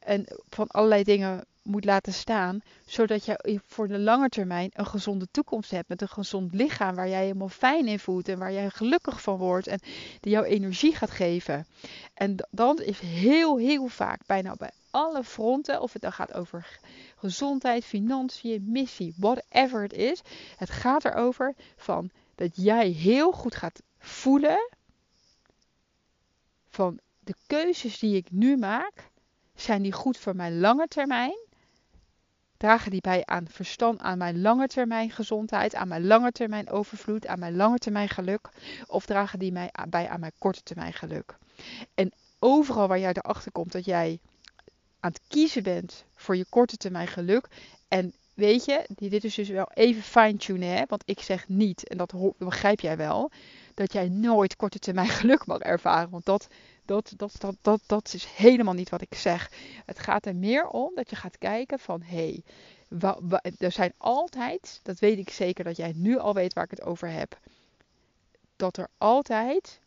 En 0.00 0.24
van 0.48 0.66
allerlei 0.66 1.02
dingen 1.02 1.44
moet 1.62 1.84
laten 1.84 2.12
staan, 2.12 2.60
zodat 2.86 3.24
je 3.24 3.60
voor 3.66 3.88
de 3.88 3.98
lange 3.98 4.28
termijn 4.28 4.70
een 4.72 4.86
gezonde 4.86 5.28
toekomst 5.30 5.70
hebt 5.70 5.88
met 5.88 6.02
een 6.02 6.08
gezond 6.08 6.54
lichaam 6.54 6.94
waar 6.94 7.08
jij 7.08 7.22
helemaal 7.22 7.48
fijn 7.48 7.86
in 7.86 7.98
voelt 7.98 8.28
en 8.28 8.38
waar 8.38 8.52
jij 8.52 8.70
gelukkig 8.70 9.22
van 9.22 9.36
wordt 9.36 9.66
en 9.66 9.80
die 10.20 10.32
jou 10.32 10.46
energie 10.46 10.94
gaat 10.94 11.10
geven. 11.10 11.66
En 12.14 12.36
dat 12.50 12.80
is 12.80 12.98
heel, 12.98 13.56
heel 13.58 13.86
vaak 13.86 14.20
bijna 14.26 14.54
bij 14.58 14.70
alle 14.90 15.24
fronten, 15.24 15.80
of 15.80 15.92
het 15.92 16.02
dan 16.02 16.12
gaat 16.12 16.34
over 16.34 16.78
gezondheid, 17.16 17.84
financiën, 17.84 18.64
missie, 18.66 19.14
whatever 19.16 19.82
het 19.82 19.92
is. 19.92 20.20
Het 20.56 20.70
gaat 20.70 21.04
erover 21.04 21.54
van 21.76 22.10
dat 22.34 22.50
jij 22.54 22.88
heel 22.88 23.32
goed 23.32 23.54
gaat 23.54 23.82
voelen 23.98 24.70
van 26.68 26.98
de 27.18 27.34
keuzes 27.46 27.98
die 27.98 28.16
ik 28.16 28.30
nu 28.30 28.56
maak, 28.56 29.10
zijn 29.54 29.82
die 29.82 29.92
goed 29.92 30.18
voor 30.18 30.36
mijn 30.36 30.60
lange 30.60 30.88
termijn? 30.88 31.48
Dragen 32.60 32.90
die 32.90 33.00
bij 33.00 33.22
aan 33.24 33.46
verstand, 33.48 34.00
aan 34.00 34.18
mijn 34.18 34.40
lange 34.40 34.66
termijn 34.66 35.10
gezondheid, 35.10 35.74
aan 35.74 35.88
mijn 35.88 36.06
lange 36.06 36.32
termijn 36.32 36.70
overvloed, 36.70 37.26
aan 37.26 37.38
mijn 37.38 37.56
lange 37.56 37.78
termijn 37.78 38.08
geluk? 38.08 38.48
Of 38.86 39.06
dragen 39.06 39.38
die 39.38 39.52
mij 39.52 39.70
bij 39.88 40.08
aan 40.08 40.20
mijn 40.20 40.32
korte 40.38 40.62
termijn 40.62 40.92
geluk? 40.92 41.36
En 41.94 42.12
overal 42.38 42.88
waar 42.88 42.98
jij 42.98 43.12
erachter 43.12 43.52
komt 43.52 43.72
dat 43.72 43.84
jij 43.84 44.18
aan 45.00 45.10
het 45.10 45.20
kiezen 45.28 45.62
bent 45.62 46.04
voor 46.14 46.36
je 46.36 46.46
korte 46.48 46.76
termijn 46.76 47.08
geluk. 47.08 47.48
En 47.88 48.12
weet 48.34 48.64
je, 48.64 48.86
dit 48.94 49.24
is 49.24 49.34
dus 49.34 49.48
wel 49.48 49.70
even 49.74 50.02
fine-tunen, 50.02 50.84
want 50.88 51.02
ik 51.06 51.20
zeg 51.20 51.48
niet, 51.48 51.88
en 51.88 51.96
dat 51.96 52.14
begrijp 52.38 52.80
jij 52.80 52.96
wel, 52.96 53.30
dat 53.74 53.92
jij 53.92 54.08
nooit 54.08 54.56
korte 54.56 54.78
termijn 54.78 55.08
geluk 55.20 55.46
mag 55.46 55.58
ervaren. 55.58 56.10
Want 56.10 56.24
dat, 56.24 56.48
dat, 56.90 57.12
dat, 57.16 57.56
dat, 57.62 57.80
dat, 57.86 58.14
is 58.14 58.24
helemaal 58.24 58.74
niet 58.74 58.88
wat 58.88 59.00
ik 59.00 59.14
zeg. 59.14 59.50
Het 59.86 59.98
gaat 59.98 60.26
er 60.26 60.36
meer 60.36 60.66
om 60.66 60.94
dat 60.94 61.10
je 61.10 61.16
gaat 61.16 61.38
kijken 61.38 61.78
van, 61.78 62.02
hé, 62.02 62.16
hey, 62.16 62.42
er 63.58 63.72
zijn 63.72 63.92
altijd, 63.96 64.80
dat 64.82 64.98
weet 64.98 65.18
ik 65.18 65.30
zeker 65.30 65.64
dat 65.64 65.76
jij 65.76 65.92
nu 65.96 66.18
al 66.18 66.34
weet 66.34 66.52
waar 66.52 66.64
ik 66.64 66.70
het 66.70 66.82
over 66.82 67.10
heb, 67.10 67.38
dat 68.56 68.76
er 68.76 68.88
altijd 68.98 69.80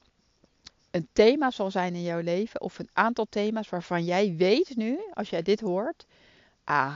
een 0.91 1.07
thema 1.13 1.51
zal 1.51 1.71
zijn 1.71 1.95
in 1.95 2.03
jouw 2.03 2.21
leven 2.21 2.61
of 2.61 2.79
een 2.79 2.89
aantal 2.93 3.25
thema's 3.29 3.69
waarvan 3.69 4.03
jij 4.03 4.35
weet 4.35 4.75
nu, 4.75 4.99
als 5.13 5.29
jij 5.29 5.41
dit 5.41 5.59
hoort, 5.59 6.05
ah, 6.63 6.95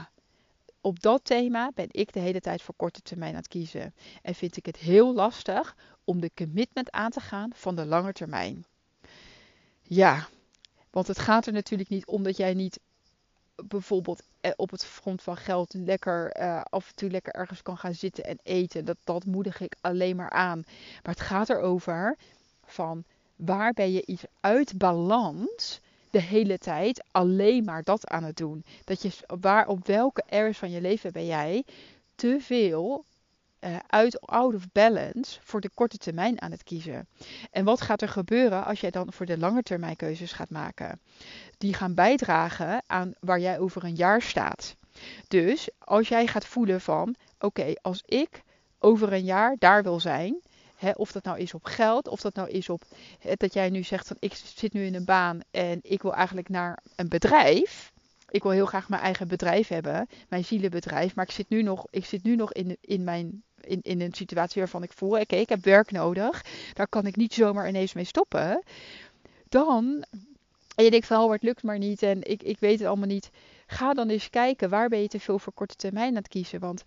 op 0.80 1.00
dat 1.00 1.24
thema 1.24 1.70
ben 1.74 1.88
ik 1.90 2.12
de 2.12 2.20
hele 2.20 2.40
tijd 2.40 2.62
voor 2.62 2.74
korte 2.76 3.02
termijn 3.02 3.32
aan 3.32 3.38
het 3.38 3.48
kiezen. 3.48 3.94
En 4.22 4.34
vind 4.34 4.56
ik 4.56 4.66
het 4.66 4.76
heel 4.76 5.14
lastig 5.14 5.76
om 6.04 6.20
de 6.20 6.30
commitment 6.34 6.90
aan 6.90 7.10
te 7.10 7.20
gaan 7.20 7.50
van 7.54 7.76
de 7.76 7.84
lange 7.84 8.12
termijn. 8.12 8.64
Ja, 9.90 10.28
want 10.90 11.06
het 11.06 11.18
gaat 11.18 11.46
er 11.46 11.52
natuurlijk 11.52 11.88
niet 11.88 12.06
om 12.06 12.22
dat 12.22 12.36
jij 12.36 12.54
niet 12.54 12.80
bijvoorbeeld 13.66 14.22
eh, 14.40 14.50
op 14.56 14.70
het 14.70 14.84
front 14.84 15.22
van 15.22 15.36
geld 15.36 15.74
lekker 15.74 16.40
uh, 16.40 16.60
af 16.62 16.88
en 16.88 16.94
toe 16.94 17.10
lekker 17.10 17.32
ergens 17.32 17.62
kan 17.62 17.78
gaan 17.78 17.94
zitten 17.94 18.24
en 18.24 18.38
eten. 18.42 18.84
Dat, 18.84 18.96
dat 19.04 19.24
moedig 19.24 19.60
ik 19.60 19.76
alleen 19.80 20.16
maar 20.16 20.30
aan. 20.30 20.62
Maar 21.02 21.14
het 21.14 21.20
gaat 21.20 21.48
erover 21.48 22.16
van 22.64 23.04
waar 23.36 23.72
ben 23.72 23.92
je 23.92 24.06
iets 24.06 24.24
uit 24.40 24.78
balans 24.78 25.80
de 26.10 26.20
hele 26.20 26.58
tijd 26.58 27.04
alleen 27.10 27.64
maar 27.64 27.82
dat 27.82 28.06
aan 28.06 28.24
het 28.24 28.36
doen? 28.36 28.64
Dat 28.84 29.02
je, 29.02 29.10
waar, 29.40 29.68
op 29.68 29.86
welke 29.86 30.24
areas 30.28 30.58
van 30.58 30.70
je 30.70 30.80
leven 30.80 31.12
ben 31.12 31.26
jij 31.26 31.64
te 32.14 32.38
veel 32.40 33.04
uh, 33.60 33.76
uit 33.86 34.20
out 34.20 34.54
of 34.54 34.72
balance 34.72 35.38
voor 35.42 35.60
de 35.60 35.70
korte 35.74 35.96
termijn 35.96 36.42
aan 36.42 36.50
het 36.50 36.62
kiezen. 36.62 37.08
En 37.50 37.64
wat 37.64 37.80
gaat 37.80 38.02
er 38.02 38.08
gebeuren 38.08 38.64
als 38.64 38.80
jij 38.80 38.90
dan 38.90 39.12
voor 39.12 39.26
de 39.26 39.38
lange 39.38 39.62
termijn 39.62 39.96
keuzes 39.96 40.32
gaat 40.32 40.50
maken? 40.50 41.00
Die 41.58 41.74
gaan 41.74 41.94
bijdragen 41.94 42.82
aan 42.86 43.12
waar 43.20 43.40
jij 43.40 43.58
over 43.58 43.84
een 43.84 43.94
jaar 43.94 44.22
staat. 44.22 44.76
Dus 45.28 45.68
als 45.78 46.08
jij 46.08 46.26
gaat 46.26 46.46
voelen 46.46 46.80
van 46.80 47.14
oké, 47.38 47.74
als 47.82 48.02
ik 48.06 48.42
over 48.78 49.12
een 49.12 49.24
jaar 49.24 49.56
daar 49.58 49.82
wil 49.82 50.00
zijn, 50.00 50.40
of 50.94 51.12
dat 51.12 51.24
nou 51.24 51.38
is 51.38 51.54
op 51.54 51.64
geld, 51.64 52.08
of 52.08 52.20
dat 52.20 52.34
nou 52.34 52.48
is 52.48 52.68
op 52.68 52.82
dat 53.36 53.52
jij 53.52 53.70
nu 53.70 53.82
zegt 53.82 54.06
van 54.06 54.16
ik 54.20 54.34
zit 54.34 54.72
nu 54.72 54.84
in 54.84 54.94
een 54.94 55.04
baan 55.04 55.40
en 55.50 55.78
ik 55.82 56.02
wil 56.02 56.14
eigenlijk 56.14 56.48
naar 56.48 56.78
een 56.96 57.08
bedrijf. 57.08 57.92
Ik 58.30 58.42
wil 58.42 58.52
heel 58.52 58.66
graag 58.66 58.88
mijn 58.88 59.02
eigen 59.02 59.28
bedrijf 59.28 59.68
hebben, 59.68 60.08
mijn 60.28 60.44
zielenbedrijf. 60.44 61.14
Maar 61.14 61.24
ik 61.24 61.30
zit 61.30 61.48
nu 61.48 61.62
nog, 61.62 61.86
ik 61.90 62.04
zit 62.04 62.22
nu 62.22 62.36
nog 62.36 62.52
in, 62.52 62.76
in, 62.80 63.04
mijn, 63.04 63.42
in, 63.60 63.80
in 63.82 64.00
een 64.00 64.14
situatie 64.14 64.60
waarvan 64.60 64.82
ik 64.82 64.92
voel, 64.92 65.20
oké, 65.20 65.36
ik 65.36 65.48
heb 65.48 65.64
werk 65.64 65.90
nodig. 65.90 66.44
Daar 66.72 66.88
kan 66.88 67.06
ik 67.06 67.16
niet 67.16 67.34
zomaar 67.34 67.68
ineens 67.68 67.92
mee 67.92 68.04
stoppen. 68.04 68.62
Dan, 69.48 70.04
en 70.74 70.84
je 70.84 70.90
denkt 70.90 71.06
van, 71.06 71.22
oh, 71.22 71.32
het 71.32 71.42
lukt 71.42 71.62
maar 71.62 71.78
niet 71.78 72.02
en 72.02 72.22
ik, 72.22 72.42
ik 72.42 72.58
weet 72.60 72.78
het 72.78 72.88
allemaal 72.88 73.06
niet. 73.06 73.30
Ga 73.70 73.94
dan 73.94 74.08
eens 74.08 74.30
kijken, 74.30 74.70
waar 74.70 74.88
ben 74.88 75.00
je 75.00 75.08
te 75.08 75.20
veel 75.20 75.38
voor 75.38 75.52
korte 75.52 75.76
termijn 75.76 76.08
aan 76.08 76.14
het 76.14 76.28
kiezen? 76.28 76.60
Want 76.60 76.84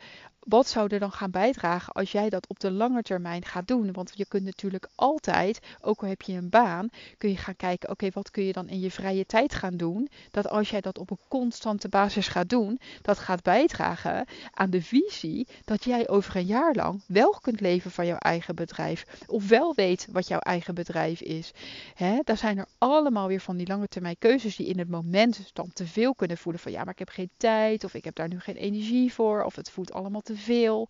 wat 0.48 0.67
zou 0.67 0.88
er 0.88 1.00
dan 1.00 1.12
gaan 1.12 1.32
bijdragen 1.32 1.94
als 1.94 2.12
jij 2.12 2.30
dat 2.30 2.48
op 2.48 2.60
de 2.60 2.72
lange 2.72 3.02
termijn 3.02 3.46
gaat 3.46 3.67
doen? 3.67 3.91
Want 3.91 4.12
je 4.13 4.26
kunt 4.26 4.44
natuurlijk 4.44 4.88
altijd, 4.96 5.60
ook 5.82 6.02
al 6.02 6.08
heb 6.08 6.22
je 6.22 6.34
een 6.34 6.50
baan, 6.50 6.89
kun 7.17 7.30
je 7.30 7.38
gaan 7.38 7.56
kijken, 7.56 7.89
oké, 7.89 8.10
wat 8.13 8.32
kun 8.32 8.44
je 8.44 8.54
dan 8.54 8.70
in 8.70 8.80
je 8.80 8.91
vrije 8.91 9.26
tijd 9.26 9.54
gaan 9.54 9.78
doen? 9.78 10.10
Dat 10.32 10.50
als 10.50 10.70
jij 10.70 10.82
dat 10.82 10.98
op 10.98 11.12
een 11.12 11.20
constante 11.28 11.89
basis 11.89 12.28
gaat 12.28 12.50
doen, 12.50 12.80
dat 13.02 13.20
gaat 13.20 13.44
bijdragen 13.44 14.26
aan 14.54 14.70
de 14.70 14.82
visie 14.82 15.48
dat 15.65 15.84
jij 15.84 16.10
over 16.10 16.36
een 16.36 16.46
jaar 16.46 16.74
lang 16.74 17.02
wel 17.08 17.38
kunt 17.41 17.60
leven 17.60 17.91
van 17.91 18.06
jouw 18.06 18.17
eigen 18.17 18.56
bedrijf. 18.56 19.06
Of 19.28 19.48
wel 19.48 19.74
weet 19.76 20.08
wat 20.12 20.28
jouw 20.28 20.39
eigen 20.39 20.76
bedrijf 20.76 21.22
is. 21.22 21.52
Hè? 21.96 22.20
Daar 22.24 22.38
zijn 22.38 22.58
er 22.58 22.67
allemaal 22.78 23.28
weer 23.28 23.41
van 23.41 23.58
die 23.58 23.67
lange 23.67 23.88
termijn 23.88 24.17
keuzes 24.20 24.56
die 24.56 24.67
in 24.67 24.80
het 24.80 24.89
moment 24.89 25.50
dan 25.54 25.70
te 25.74 25.88
veel 25.88 26.15
kunnen 26.15 26.38
voelen 26.38 26.62
van 26.62 26.70
ja, 26.71 26.84
maar 26.84 26.93
ik 26.93 26.99
heb 26.99 27.10
geen 27.10 27.29
tijd 27.38 27.84
of 27.84 27.93
ik 27.93 28.03
heb 28.03 28.15
daar 28.15 28.27
nu 28.27 28.39
geen 28.39 28.55
energie 28.55 29.13
voor 29.13 29.43
of 29.43 29.55
het 29.55 29.69
voelt 29.69 29.93
allemaal 29.93 30.21
te 30.21 30.36
veel. 30.36 30.89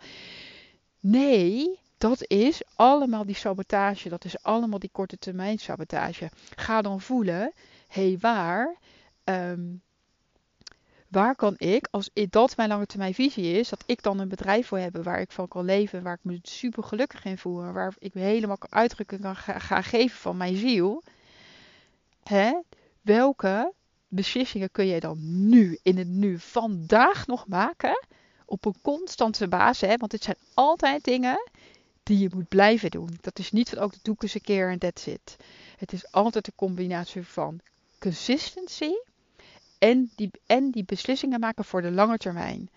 Nee, 1.00 1.80
dat 2.02 2.28
is 2.28 2.62
allemaal 2.76 3.26
die 3.26 3.36
sabotage. 3.36 4.10
Dat 4.10 4.26
is 4.26 4.44
allemaal 4.44 4.80
die 4.80 4.90
korte 4.92 5.18
termijn 5.18 5.60
sabotage. 5.60 6.30
Ga 6.56 6.82
dan 6.82 7.02
voelen, 7.02 7.52
hé 7.88 8.08
hey, 8.08 8.18
waar, 8.20 8.78
um, 9.24 9.82
waar 11.08 11.36
kan 11.36 11.54
ik, 11.58 11.88
als 11.92 12.10
dat 12.30 12.58
mijn 12.58 12.70
lange 12.70 12.86
termijn 12.86 13.14
visie 13.14 13.54
is, 13.60 13.70
dat 13.70 13.84
ik 13.86 14.04
dan 14.04 14.20
een 14.20 14.30
bedrijf 14.30 14.70
wil 14.70 14.80
hebben 14.80 15.04
waar 15.04 15.22
ik 15.22 15.32
van 15.32 15.48
kan 15.48 15.66
leven, 15.66 16.04
waar 16.04 16.14
ik 16.14 16.24
me 16.24 16.40
super 16.42 16.84
gelukkig 16.84 17.26
in 17.26 17.38
voel, 17.38 17.72
waar 17.72 17.94
ik 18.00 18.14
me 18.14 18.22
helemaal 18.22 18.58
kan 18.58 18.72
uitdrukken 18.72 19.20
kan 19.20 19.36
gaan 19.36 19.84
geven 19.84 20.18
van 20.18 20.38
mijn 20.38 20.56
ziel. 20.56 21.04
Hè? 22.24 22.60
Welke 23.02 23.74
beslissingen 24.12 24.72
kun 24.72 24.86
je 24.86 25.00
dan 25.00 25.50
nu, 25.50 25.80
in 25.84 25.98
het 25.98 26.08
nu, 26.08 26.40
vandaag 26.40 27.28
nog 27.28 27.48
maken? 27.48 28.06
Op 28.46 28.66
een 28.66 28.82
constante 28.82 29.48
basis. 29.48 29.90
Hè? 29.90 29.98
Want 29.98 30.12
het 30.12 30.24
zijn 30.24 30.38
altijd 30.54 31.04
dingen 31.04 31.50
die 32.04 32.18
je 32.18 32.30
moet 32.34 32.48
blijven 32.48 32.92
doen. 32.92 33.10
Dat 33.22 33.40
is 33.40 33.52
niet 33.52 33.70
van 33.70 33.80
ook 33.80 33.94
de 33.94 34.00
doe 34.02 34.16
eens 34.20 34.34
een 34.34 34.42
keer 34.42 34.70
en 34.70 34.80
that's 34.80 35.06
it. 35.06 35.36
Het 35.78 35.94
is 35.94 36.12
altijd 36.12 36.48
een 36.48 36.56
combinatie 36.56 37.24
van 37.28 37.60
consistency 38.00 38.92
en 39.82 40.12
die, 40.16 40.32
en 40.46 40.72
die 40.72 40.84
beslissingen 40.84 41.40
maken 41.40 41.66
voor 41.66 41.82
de 41.82 41.92
lange 41.92 42.18
termijn. 42.18 42.70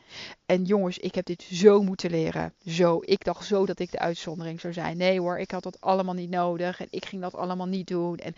En 0.46 0.64
jongens, 0.64 0.98
ik 0.98 1.14
heb 1.14 1.26
dit 1.26 1.42
zo 1.42 1.82
moeten 1.82 2.10
leren. 2.10 2.54
Zo. 2.66 2.98
Ik 3.00 3.24
dacht 3.24 3.46
zo 3.46 3.66
dat 3.66 3.78
ik 3.78 3.90
de 3.90 3.98
uitzondering 3.98 4.60
zou 4.60 4.72
zijn. 4.72 4.96
Nee 4.96 5.20
hoor, 5.20 5.38
ik 5.38 5.50
had 5.50 5.62
dat 5.62 5.80
allemaal 5.80 6.14
niet 6.14 6.30
nodig. 6.30 6.80
En 6.80 6.86
ik 6.90 7.04
ging 7.04 7.22
dat 7.22 7.34
allemaal 7.34 7.66
niet 7.66 7.86
doen. 7.86 8.16
En, 8.16 8.34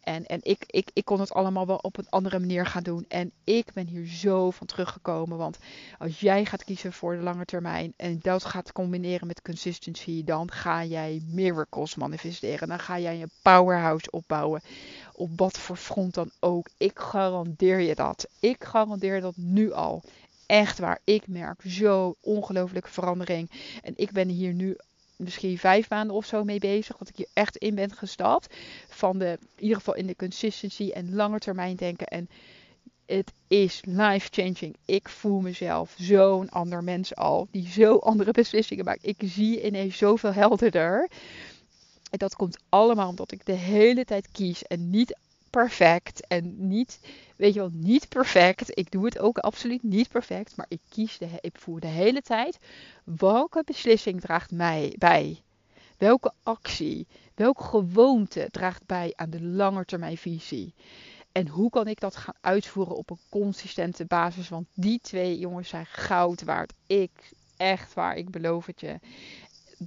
en, 0.00 0.26
en 0.26 0.38
ik, 0.42 0.64
ik, 0.66 0.90
ik 0.92 1.04
kon 1.04 1.20
het 1.20 1.32
allemaal 1.32 1.66
wel 1.66 1.76
op 1.76 1.98
een 1.98 2.08
andere 2.08 2.38
manier 2.38 2.66
gaan 2.66 2.82
doen. 2.82 3.04
En 3.08 3.32
ik 3.44 3.72
ben 3.72 3.86
hier 3.86 4.06
zo 4.06 4.50
van 4.50 4.66
teruggekomen. 4.66 5.38
Want 5.38 5.58
als 5.98 6.20
jij 6.20 6.44
gaat 6.44 6.64
kiezen 6.64 6.92
voor 6.92 7.16
de 7.16 7.22
lange 7.22 7.44
termijn. 7.44 7.92
En 7.96 8.18
dat 8.22 8.44
gaat 8.44 8.72
combineren 8.72 9.26
met 9.26 9.42
consistency. 9.42 10.24
Dan 10.24 10.50
ga 10.50 10.84
jij 10.84 11.22
miracles 11.26 11.94
manifesteren. 11.94 12.68
Dan 12.68 12.78
ga 12.78 12.98
jij 12.98 13.22
een 13.22 13.30
powerhouse 13.42 14.10
opbouwen 14.10 14.60
op 15.18 15.30
wat 15.36 15.58
voor 15.58 15.76
front 15.76 16.14
dan 16.14 16.30
ook. 16.40 16.68
Ik 16.76 16.98
garandeer 16.98 17.80
je 17.80 17.94
dat. 17.94 18.28
Ik 18.40 18.64
garandeer 18.64 19.20
dat 19.20 19.36
nu 19.36 19.72
al. 19.72 20.02
Echt 20.46 20.78
waar. 20.78 21.00
Ik 21.04 21.26
merk 21.26 21.60
zo 21.66 22.16
ongelooflijke 22.20 22.90
verandering. 22.90 23.50
En 23.82 23.92
ik 23.96 24.12
ben 24.12 24.28
hier 24.28 24.52
nu 24.52 24.76
misschien 25.16 25.58
vijf 25.58 25.90
maanden 25.90 26.16
of 26.16 26.26
zo 26.26 26.44
mee 26.44 26.58
bezig. 26.58 26.96
Dat 26.96 27.08
ik 27.08 27.16
hier 27.16 27.28
echt 27.32 27.56
in 27.56 27.74
ben 27.74 27.92
gestapt. 27.92 28.54
Van 28.88 29.18
de, 29.18 29.38
in 29.56 29.62
ieder 29.62 29.76
geval 29.76 29.94
in 29.94 30.06
de 30.06 30.16
consistency 30.16 30.90
en 30.90 31.14
lange 31.14 31.38
termijn 31.38 31.76
denken. 31.76 32.06
En 32.06 32.28
het 33.06 33.32
is 33.46 33.80
life 33.84 34.28
changing. 34.30 34.76
Ik 34.84 35.08
voel 35.08 35.40
mezelf 35.40 35.94
zo'n 35.98 36.48
ander 36.48 36.84
mens 36.84 37.14
al. 37.14 37.48
Die 37.50 37.68
zo 37.68 37.96
andere 38.10 38.30
beslissingen 38.30 38.84
maakt. 38.84 39.06
Ik 39.06 39.16
zie 39.24 39.66
ineens 39.66 39.96
zoveel 39.96 40.32
helderder. 40.32 41.08
En 42.10 42.18
dat 42.18 42.36
komt 42.36 42.58
allemaal 42.68 43.08
omdat 43.08 43.32
ik 43.32 43.46
de 43.46 43.52
hele 43.52 44.04
tijd 44.04 44.28
kies 44.32 44.62
en 44.62 44.90
niet 44.90 45.18
perfect 45.50 46.26
en 46.26 46.68
niet, 46.68 47.00
weet 47.36 47.54
je 47.54 47.60
wel, 47.60 47.70
niet 47.72 48.08
perfect. 48.08 48.78
Ik 48.78 48.90
doe 48.90 49.04
het 49.04 49.18
ook 49.18 49.38
absoluut 49.38 49.82
niet 49.82 50.08
perfect, 50.08 50.56
maar 50.56 50.66
ik 50.68 50.80
kies 50.88 51.18
de, 51.18 51.28
ik 51.40 51.58
voer 51.58 51.80
de 51.80 51.86
hele 51.86 52.22
tijd 52.22 52.58
welke 53.04 53.62
beslissing 53.64 54.20
draagt 54.20 54.50
mij 54.50 54.94
bij. 54.98 55.42
Welke 55.98 56.32
actie, 56.42 57.06
welke 57.34 57.62
gewoonte 57.62 58.48
draagt 58.50 58.86
bij 58.86 59.12
aan 59.16 59.30
de 59.30 59.42
langetermijnvisie? 59.42 60.74
En 61.32 61.48
hoe 61.48 61.70
kan 61.70 61.86
ik 61.86 62.00
dat 62.00 62.16
gaan 62.16 62.34
uitvoeren 62.40 62.96
op 62.96 63.10
een 63.10 63.20
consistente 63.28 64.04
basis? 64.04 64.48
Want 64.48 64.66
die 64.74 64.98
twee 65.02 65.38
jongens 65.38 65.68
zijn 65.68 65.86
goud 65.86 66.42
waard. 66.42 66.72
Ik, 66.86 67.32
echt 67.56 67.94
waar, 67.94 68.16
ik 68.16 68.30
beloof 68.30 68.66
het 68.66 68.80
je 68.80 68.98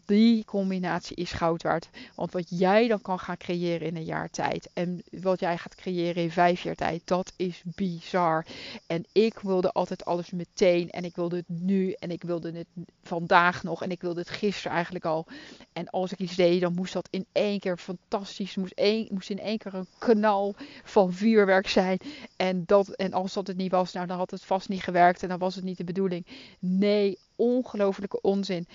die 0.06 0.46
combinatie 0.46 1.16
is 1.16 1.32
goud 1.32 1.64
waard. 1.64 1.90
Want 2.16 2.32
wat 2.32 2.46
jij 2.50 2.88
dan 2.88 3.02
kan 3.02 3.20
gaan 3.20 3.38
creëren 3.38 3.88
in 3.88 3.96
een 3.96 4.04
jaar 4.04 4.30
tijd. 4.30 4.70
En 4.74 5.04
wat 5.12 5.40
jij 5.40 5.58
gaat 5.58 5.76
creëren 5.76 6.24
in 6.24 6.32
vijf 6.32 6.64
jaar 6.64 6.76
tijd. 6.76 7.02
Dat 7.06 7.34
is 7.36 7.62
bizar. 7.66 8.46
En 8.88 9.06
ik 9.12 9.40
wilde 9.40 9.72
altijd 9.72 10.06
alles 10.06 10.32
meteen. 10.32 10.90
En 10.90 11.04
ik 11.04 11.16
wilde 11.16 11.36
het 11.36 11.48
nu. 11.48 11.92
En 11.92 12.12
ik 12.12 12.24
wilde 12.24 12.52
het 12.52 12.68
vandaag 13.04 13.64
nog. 13.64 13.84
En 13.84 13.92
ik 13.92 14.02
wilde 14.02 14.20
het 14.20 14.30
gisteren 14.30 14.72
eigenlijk 14.72 15.06
al. 15.06 15.26
En 15.74 15.90
als 15.90 16.12
ik 16.12 16.20
iets 16.20 16.36
deed, 16.36 16.62
dan 16.62 16.74
moest 16.74 16.94
dat 16.94 17.08
in 17.12 17.26
één 17.32 17.60
keer 17.60 17.78
fantastisch. 17.78 18.56
Moest, 18.56 18.74
één, 18.74 19.08
moest 19.12 19.30
in 19.30 19.40
één 19.40 19.58
keer 19.58 19.74
een 19.74 19.88
knal 19.98 20.56
van 20.84 21.14
vuurwerk 21.14 21.68
zijn. 21.68 21.98
En, 22.36 22.64
dat, 22.66 22.90
en 22.90 23.14
als 23.14 23.34
dat 23.34 23.48
het 23.48 23.58
niet 23.58 23.72
was, 23.72 23.94
nou 23.94 24.08
dan 24.08 24.18
had 24.18 24.32
het 24.32 24.44
vast 24.44 24.70
niet 24.70 24.84
gewerkt. 24.84 25.24
En 25.24 25.30
dan 25.30 25.40
was 25.40 25.56
het 25.56 25.64
niet 25.64 25.78
de 25.78 25.84
bedoeling. 25.84 26.26
Nee, 26.60 27.18
ongelofelijke 27.36 28.22
onzin 28.22 28.68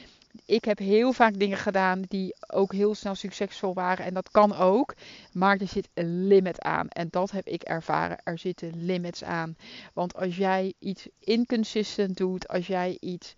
ik 0.45 0.65
heb 0.65 0.79
heel 0.79 1.13
vaak 1.13 1.39
dingen 1.39 1.59
gedaan 1.59 2.03
die 2.09 2.37
ook 2.47 2.73
heel 2.73 2.95
snel 2.95 3.15
succesvol 3.15 3.75
waren. 3.75 4.05
En 4.05 4.15
dat 4.15 4.31
kan 4.31 4.57
ook. 4.57 4.95
Maar 5.33 5.57
er 5.57 5.69
zit 5.69 5.89
een 5.95 6.27
limit 6.27 6.61
aan. 6.61 6.89
En 6.89 7.09
dat 7.11 7.31
heb 7.31 7.47
ik 7.47 7.63
ervaren. 7.63 8.19
Er 8.25 8.39
zitten 8.39 8.85
limits 8.85 9.25
aan. 9.25 9.57
Want 9.93 10.15
als 10.15 10.37
jij 10.37 10.75
iets 10.79 11.09
inconsistent 11.19 12.17
doet, 12.17 12.49
als 12.49 12.67
jij 12.67 12.97
iets 13.01 13.35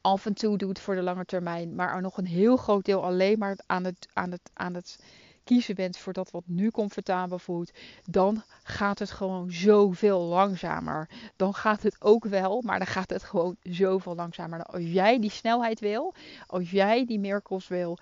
af 0.00 0.26
en 0.26 0.34
toe 0.34 0.58
doet 0.58 0.78
voor 0.78 0.94
de 0.94 1.02
lange 1.02 1.24
termijn, 1.24 1.74
maar 1.74 1.94
er 1.94 2.02
nog 2.02 2.16
een 2.16 2.26
heel 2.26 2.56
groot 2.56 2.84
deel 2.84 3.04
alleen 3.04 3.38
maar 3.38 3.56
aan 3.66 3.84
het, 3.84 4.08
aan 4.12 4.30
het, 4.30 4.50
aan 4.52 4.74
het 4.74 4.98
kiezen 5.44 5.74
bent 5.74 5.96
voor 5.96 6.12
dat 6.12 6.30
wat 6.30 6.42
nu 6.46 6.70
comfortabel 6.70 7.38
voelt, 7.38 7.70
dan 8.04 8.42
gaat 8.62 8.98
het 8.98 9.10
gewoon 9.10 9.52
zoveel 9.52 10.20
langzamer. 10.20 11.08
Dan 11.36 11.54
gaat 11.54 11.82
het 11.82 11.96
ook 11.98 12.24
wel, 12.24 12.62
maar 12.62 12.78
dan 12.78 12.86
gaat 12.86 13.10
het 13.10 13.22
gewoon 13.22 13.56
zoveel 13.62 14.14
langzamer. 14.14 14.62
Als 14.62 14.82
jij 14.82 15.20
die 15.20 15.30
snelheid 15.30 15.80
wil, 15.80 16.14
als 16.46 16.70
jij 16.70 17.06
die 17.06 17.18
miracles 17.18 17.68
wil, 17.68 17.98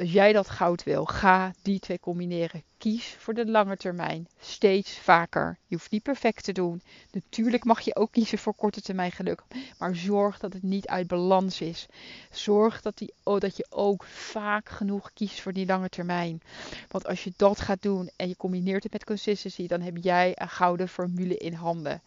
als 0.00 0.12
jij 0.12 0.32
dat 0.32 0.50
goud 0.50 0.82
wil, 0.82 1.04
ga 1.04 1.52
die 1.62 1.78
twee 1.78 2.00
combineren. 2.00 2.62
Kies 2.78 3.16
voor 3.18 3.34
de 3.34 3.46
lange 3.46 3.76
termijn. 3.76 4.28
Steeds 4.40 4.98
vaker. 4.98 5.58
Je 5.66 5.74
hoeft 5.74 5.90
niet 5.90 6.02
perfect 6.02 6.44
te 6.44 6.52
doen. 6.52 6.82
Natuurlijk 7.12 7.64
mag 7.64 7.80
je 7.80 7.96
ook 7.96 8.12
kiezen 8.12 8.38
voor 8.38 8.54
korte 8.54 8.80
termijn 8.80 9.12
geluk. 9.12 9.42
Maar 9.78 9.96
zorg 9.96 10.38
dat 10.38 10.52
het 10.52 10.62
niet 10.62 10.86
uit 10.86 11.06
balans 11.06 11.60
is. 11.60 11.86
Zorg 12.30 12.82
dat, 12.82 12.98
die, 12.98 13.12
oh, 13.22 13.40
dat 13.40 13.56
je 13.56 13.66
ook 13.70 14.04
vaak 14.04 14.68
genoeg 14.68 15.12
kiest 15.12 15.40
voor 15.40 15.52
die 15.52 15.66
lange 15.66 15.88
termijn. 15.88 16.42
Want 16.88 17.06
als 17.06 17.24
je 17.24 17.32
dat 17.36 17.60
gaat 17.60 17.82
doen 17.82 18.10
en 18.16 18.28
je 18.28 18.36
combineert 18.36 18.82
het 18.82 18.92
met 18.92 19.04
consistency, 19.04 19.66
dan 19.66 19.80
heb 19.80 19.96
jij 19.96 20.32
een 20.34 20.48
gouden 20.48 20.88
formule 20.88 21.36
in 21.36 21.52
handen. 21.52 22.02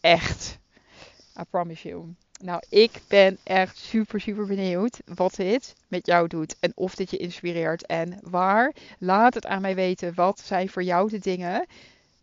Echt. 0.00 0.58
I 1.40 1.42
promise 1.50 1.88
you. 1.88 2.14
Nou, 2.42 2.62
ik 2.68 3.00
ben 3.08 3.38
echt 3.42 3.78
super, 3.78 4.20
super 4.20 4.46
benieuwd 4.46 5.00
wat 5.14 5.34
dit 5.34 5.74
met 5.88 6.06
jou 6.06 6.28
doet. 6.28 6.56
En 6.60 6.72
of 6.74 6.94
dit 6.94 7.10
je 7.10 7.16
inspireert. 7.16 7.86
En 7.86 8.18
waar. 8.22 8.72
Laat 8.98 9.34
het 9.34 9.46
aan 9.46 9.60
mij 9.60 9.74
weten. 9.74 10.14
Wat 10.14 10.40
zijn 10.40 10.68
voor 10.68 10.82
jou 10.82 11.10
de 11.10 11.18
dingen 11.18 11.66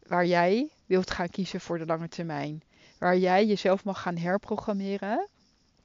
waar 0.07 0.25
jij 0.25 0.67
wilt 0.85 1.11
gaan 1.11 1.29
kiezen 1.29 1.61
voor 1.61 1.77
de 1.77 1.85
lange 1.85 2.09
termijn. 2.09 2.61
Waar 2.97 3.17
jij 3.17 3.45
jezelf 3.45 3.83
mag 3.83 4.01
gaan 4.01 4.17
herprogrammeren. 4.17 5.27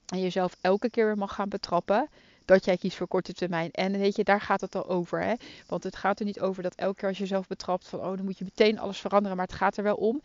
En 0.06 0.20
jezelf 0.20 0.56
elke 0.60 0.90
keer 0.90 1.06
weer 1.06 1.18
mag 1.18 1.34
gaan 1.34 1.48
betrappen 1.48 2.08
dat 2.44 2.64
jij 2.64 2.76
kiest 2.76 2.96
voor 2.96 3.08
korte 3.08 3.32
termijn. 3.32 3.70
En 3.70 3.98
weet 3.98 4.16
je, 4.16 4.24
daar 4.24 4.40
gaat 4.40 4.60
het 4.60 4.74
al 4.74 4.88
over. 4.88 5.22
Hè? 5.22 5.34
Want 5.66 5.84
het 5.84 5.96
gaat 5.96 6.18
er 6.18 6.24
niet 6.24 6.40
over 6.40 6.62
dat 6.62 6.74
elke 6.74 6.96
keer 6.96 7.08
als 7.08 7.16
je 7.16 7.22
jezelf 7.22 7.46
betrapt 7.46 7.88
van, 7.88 7.98
oh, 7.98 8.16
dan 8.16 8.24
moet 8.24 8.38
je 8.38 8.44
meteen 8.44 8.78
alles 8.78 8.98
veranderen. 8.98 9.36
Maar 9.36 9.46
het 9.46 9.56
gaat 9.56 9.76
er 9.76 9.82
wel 9.82 9.96
om 9.96 10.22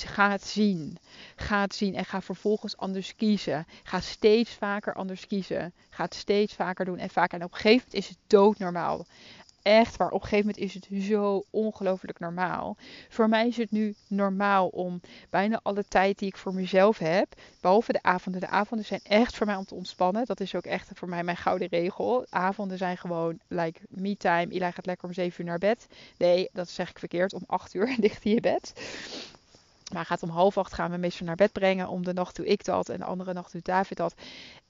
ga 0.00 0.30
het 0.30 0.46
zien. 0.46 0.98
Ga 1.36 1.60
het 1.60 1.74
zien 1.74 1.94
en 1.94 2.04
ga 2.04 2.20
vervolgens 2.20 2.76
anders 2.76 3.16
kiezen. 3.16 3.66
Ga 3.82 4.00
steeds 4.00 4.50
vaker 4.50 4.94
anders 4.94 5.26
kiezen. 5.26 5.72
Ga 5.90 6.06
steeds 6.08 6.54
vaker 6.54 6.84
doen 6.84 6.98
en 6.98 7.10
vaker. 7.10 7.38
En 7.38 7.44
op 7.44 7.52
een 7.52 7.56
gegeven 7.56 7.84
moment 7.86 7.94
is 7.94 8.08
het 8.08 8.18
doodnormaal. 8.26 9.06
Echt 9.62 9.96
waar, 9.96 10.10
op 10.10 10.22
een 10.22 10.28
gegeven 10.28 10.46
moment 10.46 10.64
is 10.64 10.74
het 10.74 11.02
zo 11.02 11.44
ongelooflijk 11.50 12.18
normaal. 12.18 12.76
Voor 13.08 13.28
mij 13.28 13.48
is 13.48 13.56
het 13.56 13.70
nu 13.70 13.94
normaal 14.08 14.68
om 14.68 15.00
bijna 15.30 15.60
alle 15.62 15.84
tijd 15.88 16.18
die 16.18 16.28
ik 16.28 16.36
voor 16.36 16.54
mezelf 16.54 16.98
heb, 16.98 17.34
behalve 17.60 17.92
de 17.92 18.02
avonden. 18.02 18.40
De 18.40 18.48
avonden 18.48 18.86
zijn 18.86 19.00
echt 19.02 19.36
voor 19.36 19.46
mij 19.46 19.56
om 19.56 19.64
te 19.64 19.74
ontspannen. 19.74 20.24
Dat 20.24 20.40
is 20.40 20.54
ook 20.54 20.64
echt 20.64 20.90
voor 20.94 21.08
mij 21.08 21.24
mijn 21.24 21.36
gouden 21.36 21.68
regel. 21.68 22.26
Avonden 22.30 22.78
zijn 22.78 22.98
gewoon 22.98 23.40
like 23.48 23.80
me 23.88 24.16
time. 24.16 24.46
Eli 24.48 24.72
gaat 24.72 24.86
lekker 24.86 25.08
om 25.08 25.14
7 25.14 25.40
uur 25.40 25.50
naar 25.50 25.58
bed. 25.58 25.86
Nee, 26.16 26.48
dat 26.52 26.68
zeg 26.68 26.90
ik 26.90 26.98
verkeerd. 26.98 27.34
Om 27.34 27.44
8 27.46 27.74
uur 27.74 27.96
ligt 28.00 28.24
hij 28.24 28.32
in 28.32 28.40
bed. 28.40 28.72
Maar 29.92 30.06
gaat 30.06 30.22
om 30.22 30.28
half 30.28 30.58
acht 30.58 30.72
gaan 30.72 30.90
we 30.90 30.96
meestal 30.96 31.26
naar 31.26 31.36
bed 31.36 31.52
brengen. 31.52 31.88
Om 31.88 32.04
de 32.04 32.12
nacht 32.12 32.36
doe 32.36 32.46
ik 32.46 32.64
dat 32.64 32.88
en 32.88 32.98
de 32.98 33.04
andere 33.04 33.32
nacht 33.32 33.52
doet 33.52 33.64
David 33.64 33.96
dat. 33.96 34.14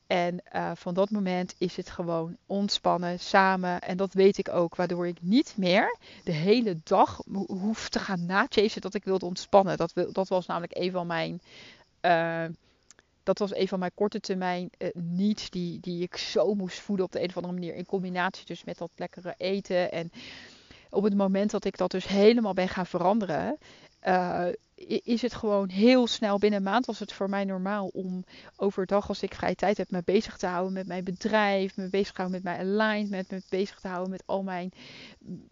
En 0.06 0.42
uh, 0.52 0.70
van 0.74 0.94
dat 0.94 1.10
moment 1.10 1.54
is 1.58 1.76
het 1.76 1.90
gewoon 1.90 2.36
ontspannen, 2.46 3.20
samen. 3.20 3.80
En 3.80 3.96
dat 3.96 4.12
weet 4.12 4.38
ik 4.38 4.48
ook, 4.48 4.76
waardoor 4.76 5.06
ik 5.06 5.22
niet 5.22 5.54
meer 5.56 5.98
de 6.24 6.32
hele 6.32 6.76
dag 6.84 7.22
hoef 7.46 7.88
te 7.88 7.98
gaan 7.98 8.26
nachasen 8.26 8.80
dat 8.80 8.94
ik 8.94 9.04
wilde 9.04 9.26
ontspannen. 9.26 9.76
Dat, 9.76 9.92
dat 10.12 10.28
was 10.28 10.46
namelijk 10.46 10.76
een 10.76 10.90
van 10.90 11.06
mijn... 11.06 11.40
Uh, 12.00 12.44
dat 13.22 13.38
was 13.38 13.54
een 13.54 13.68
van 13.68 13.78
mijn 13.78 13.94
korte 13.94 14.20
termijn 14.20 14.70
uh, 14.78 14.88
niets 14.94 15.50
die, 15.50 15.80
die 15.80 16.02
ik 16.02 16.16
zo 16.16 16.54
moest 16.54 16.80
voeden 16.80 17.04
op 17.04 17.12
de 17.12 17.22
een 17.22 17.28
of 17.28 17.36
andere 17.36 17.54
manier. 17.54 17.74
In 17.74 17.86
combinatie 17.86 18.46
dus 18.46 18.64
met 18.64 18.78
dat 18.78 18.90
lekkere 18.96 19.34
eten. 19.36 19.92
En 19.92 20.12
op 20.90 21.02
het 21.02 21.14
moment 21.14 21.50
dat 21.50 21.64
ik 21.64 21.76
dat 21.76 21.90
dus 21.90 22.06
helemaal 22.06 22.54
ben 22.54 22.68
gaan 22.68 22.86
veranderen 22.86 23.58
uh, 24.06 24.46
is 25.02 25.22
het 25.22 25.34
gewoon 25.34 25.68
heel 25.68 26.06
snel. 26.06 26.38
Binnen 26.38 26.58
een 26.58 26.64
maand 26.64 26.86
was 26.86 26.98
het 26.98 27.12
voor 27.12 27.28
mij 27.28 27.44
normaal 27.44 27.86
om 27.86 28.24
overdag, 28.56 29.08
als 29.08 29.22
ik 29.22 29.34
vrije 29.34 29.54
tijd 29.54 29.76
heb, 29.76 29.90
me 29.90 30.02
bezig 30.04 30.36
te 30.36 30.46
houden 30.46 30.72
met 30.72 30.86
mijn 30.86 31.04
bedrijf, 31.04 31.76
me 31.76 31.88
bezig 31.88 32.12
te 32.12 32.20
houden 32.20 32.42
met 32.42 32.56
mijn 32.56 32.80
alignment, 32.80 33.30
me 33.30 33.42
bezig 33.48 33.80
te 33.80 33.88
houden 33.88 34.10
met 34.10 34.22
al 34.26 34.42
mijn, 34.42 34.72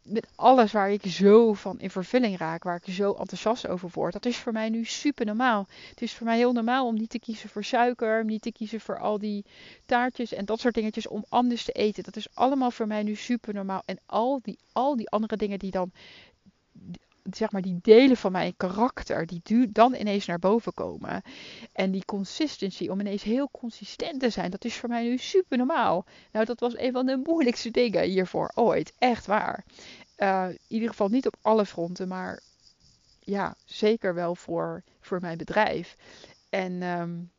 met 0.02 0.26
alles 0.34 0.72
waar 0.72 0.90
ik 0.90 1.06
zo 1.06 1.52
van 1.52 1.80
in 1.80 1.90
vervulling 1.90 2.38
raak, 2.38 2.64
waar 2.64 2.82
ik 2.84 2.94
zo 2.94 3.12
enthousiast 3.12 3.68
over 3.68 3.90
word. 3.92 4.12
Dat 4.12 4.26
is 4.26 4.36
voor 4.36 4.52
mij 4.52 4.68
nu 4.68 4.84
super 4.84 5.26
normaal. 5.26 5.66
Het 5.88 6.02
is 6.02 6.14
voor 6.14 6.26
mij 6.26 6.36
heel 6.36 6.52
normaal 6.52 6.86
om 6.86 6.94
niet 6.94 7.10
te 7.10 7.18
kiezen 7.18 7.48
voor 7.48 7.64
suiker, 7.64 8.20
om 8.20 8.26
niet 8.26 8.42
te 8.42 8.52
kiezen 8.52 8.80
voor 8.80 8.98
al 8.98 9.18
die 9.18 9.44
taartjes 9.86 10.32
en 10.32 10.44
dat 10.44 10.60
soort 10.60 10.74
dingetjes 10.74 11.08
om 11.08 11.24
anders 11.28 11.64
te 11.64 11.72
eten. 11.72 12.04
Dat 12.04 12.16
is 12.16 12.34
allemaal 12.34 12.70
voor 12.70 12.86
mij 12.86 13.02
nu 13.02 13.14
super 13.14 13.54
normaal. 13.54 13.82
En 13.84 13.98
al 14.06 14.40
die, 14.42 14.58
al 14.72 14.96
die 14.96 15.10
andere 15.10 15.36
dingen 15.36 15.58
die 15.58 15.70
dan 15.70 15.92
zeg 17.30 17.50
maar, 17.50 17.62
die 17.62 17.78
delen 17.82 18.16
van 18.16 18.32
mijn 18.32 18.54
karakter, 18.56 19.26
die 19.26 19.72
dan 19.72 19.94
ineens 19.94 20.26
naar 20.26 20.38
boven 20.38 20.74
komen. 20.74 21.22
En 21.72 21.90
die 21.90 22.04
consistency, 22.04 22.88
om 22.88 23.00
ineens 23.00 23.22
heel 23.22 23.48
consistent 23.50 24.20
te 24.20 24.30
zijn, 24.30 24.50
dat 24.50 24.64
is 24.64 24.76
voor 24.76 24.88
mij 24.88 25.02
nu 25.02 25.18
super 25.18 25.56
normaal. 25.56 26.04
Nou, 26.32 26.44
dat 26.44 26.60
was 26.60 26.78
een 26.78 26.92
van 26.92 27.06
de 27.06 27.20
moeilijkste 27.24 27.70
dingen 27.70 28.02
hiervoor 28.02 28.52
ooit. 28.54 28.92
Echt 28.98 29.26
waar. 29.26 29.64
Uh, 30.18 30.46
in 30.48 30.58
ieder 30.68 30.88
geval 30.88 31.08
niet 31.08 31.26
op 31.26 31.36
alle 31.42 31.66
fronten, 31.66 32.08
maar 32.08 32.42
ja, 33.20 33.54
zeker 33.64 34.14
wel 34.14 34.34
voor, 34.34 34.82
voor 35.00 35.20
mijn 35.20 35.38
bedrijf. 35.38 35.96
En 36.48 36.82
um, 36.82 37.30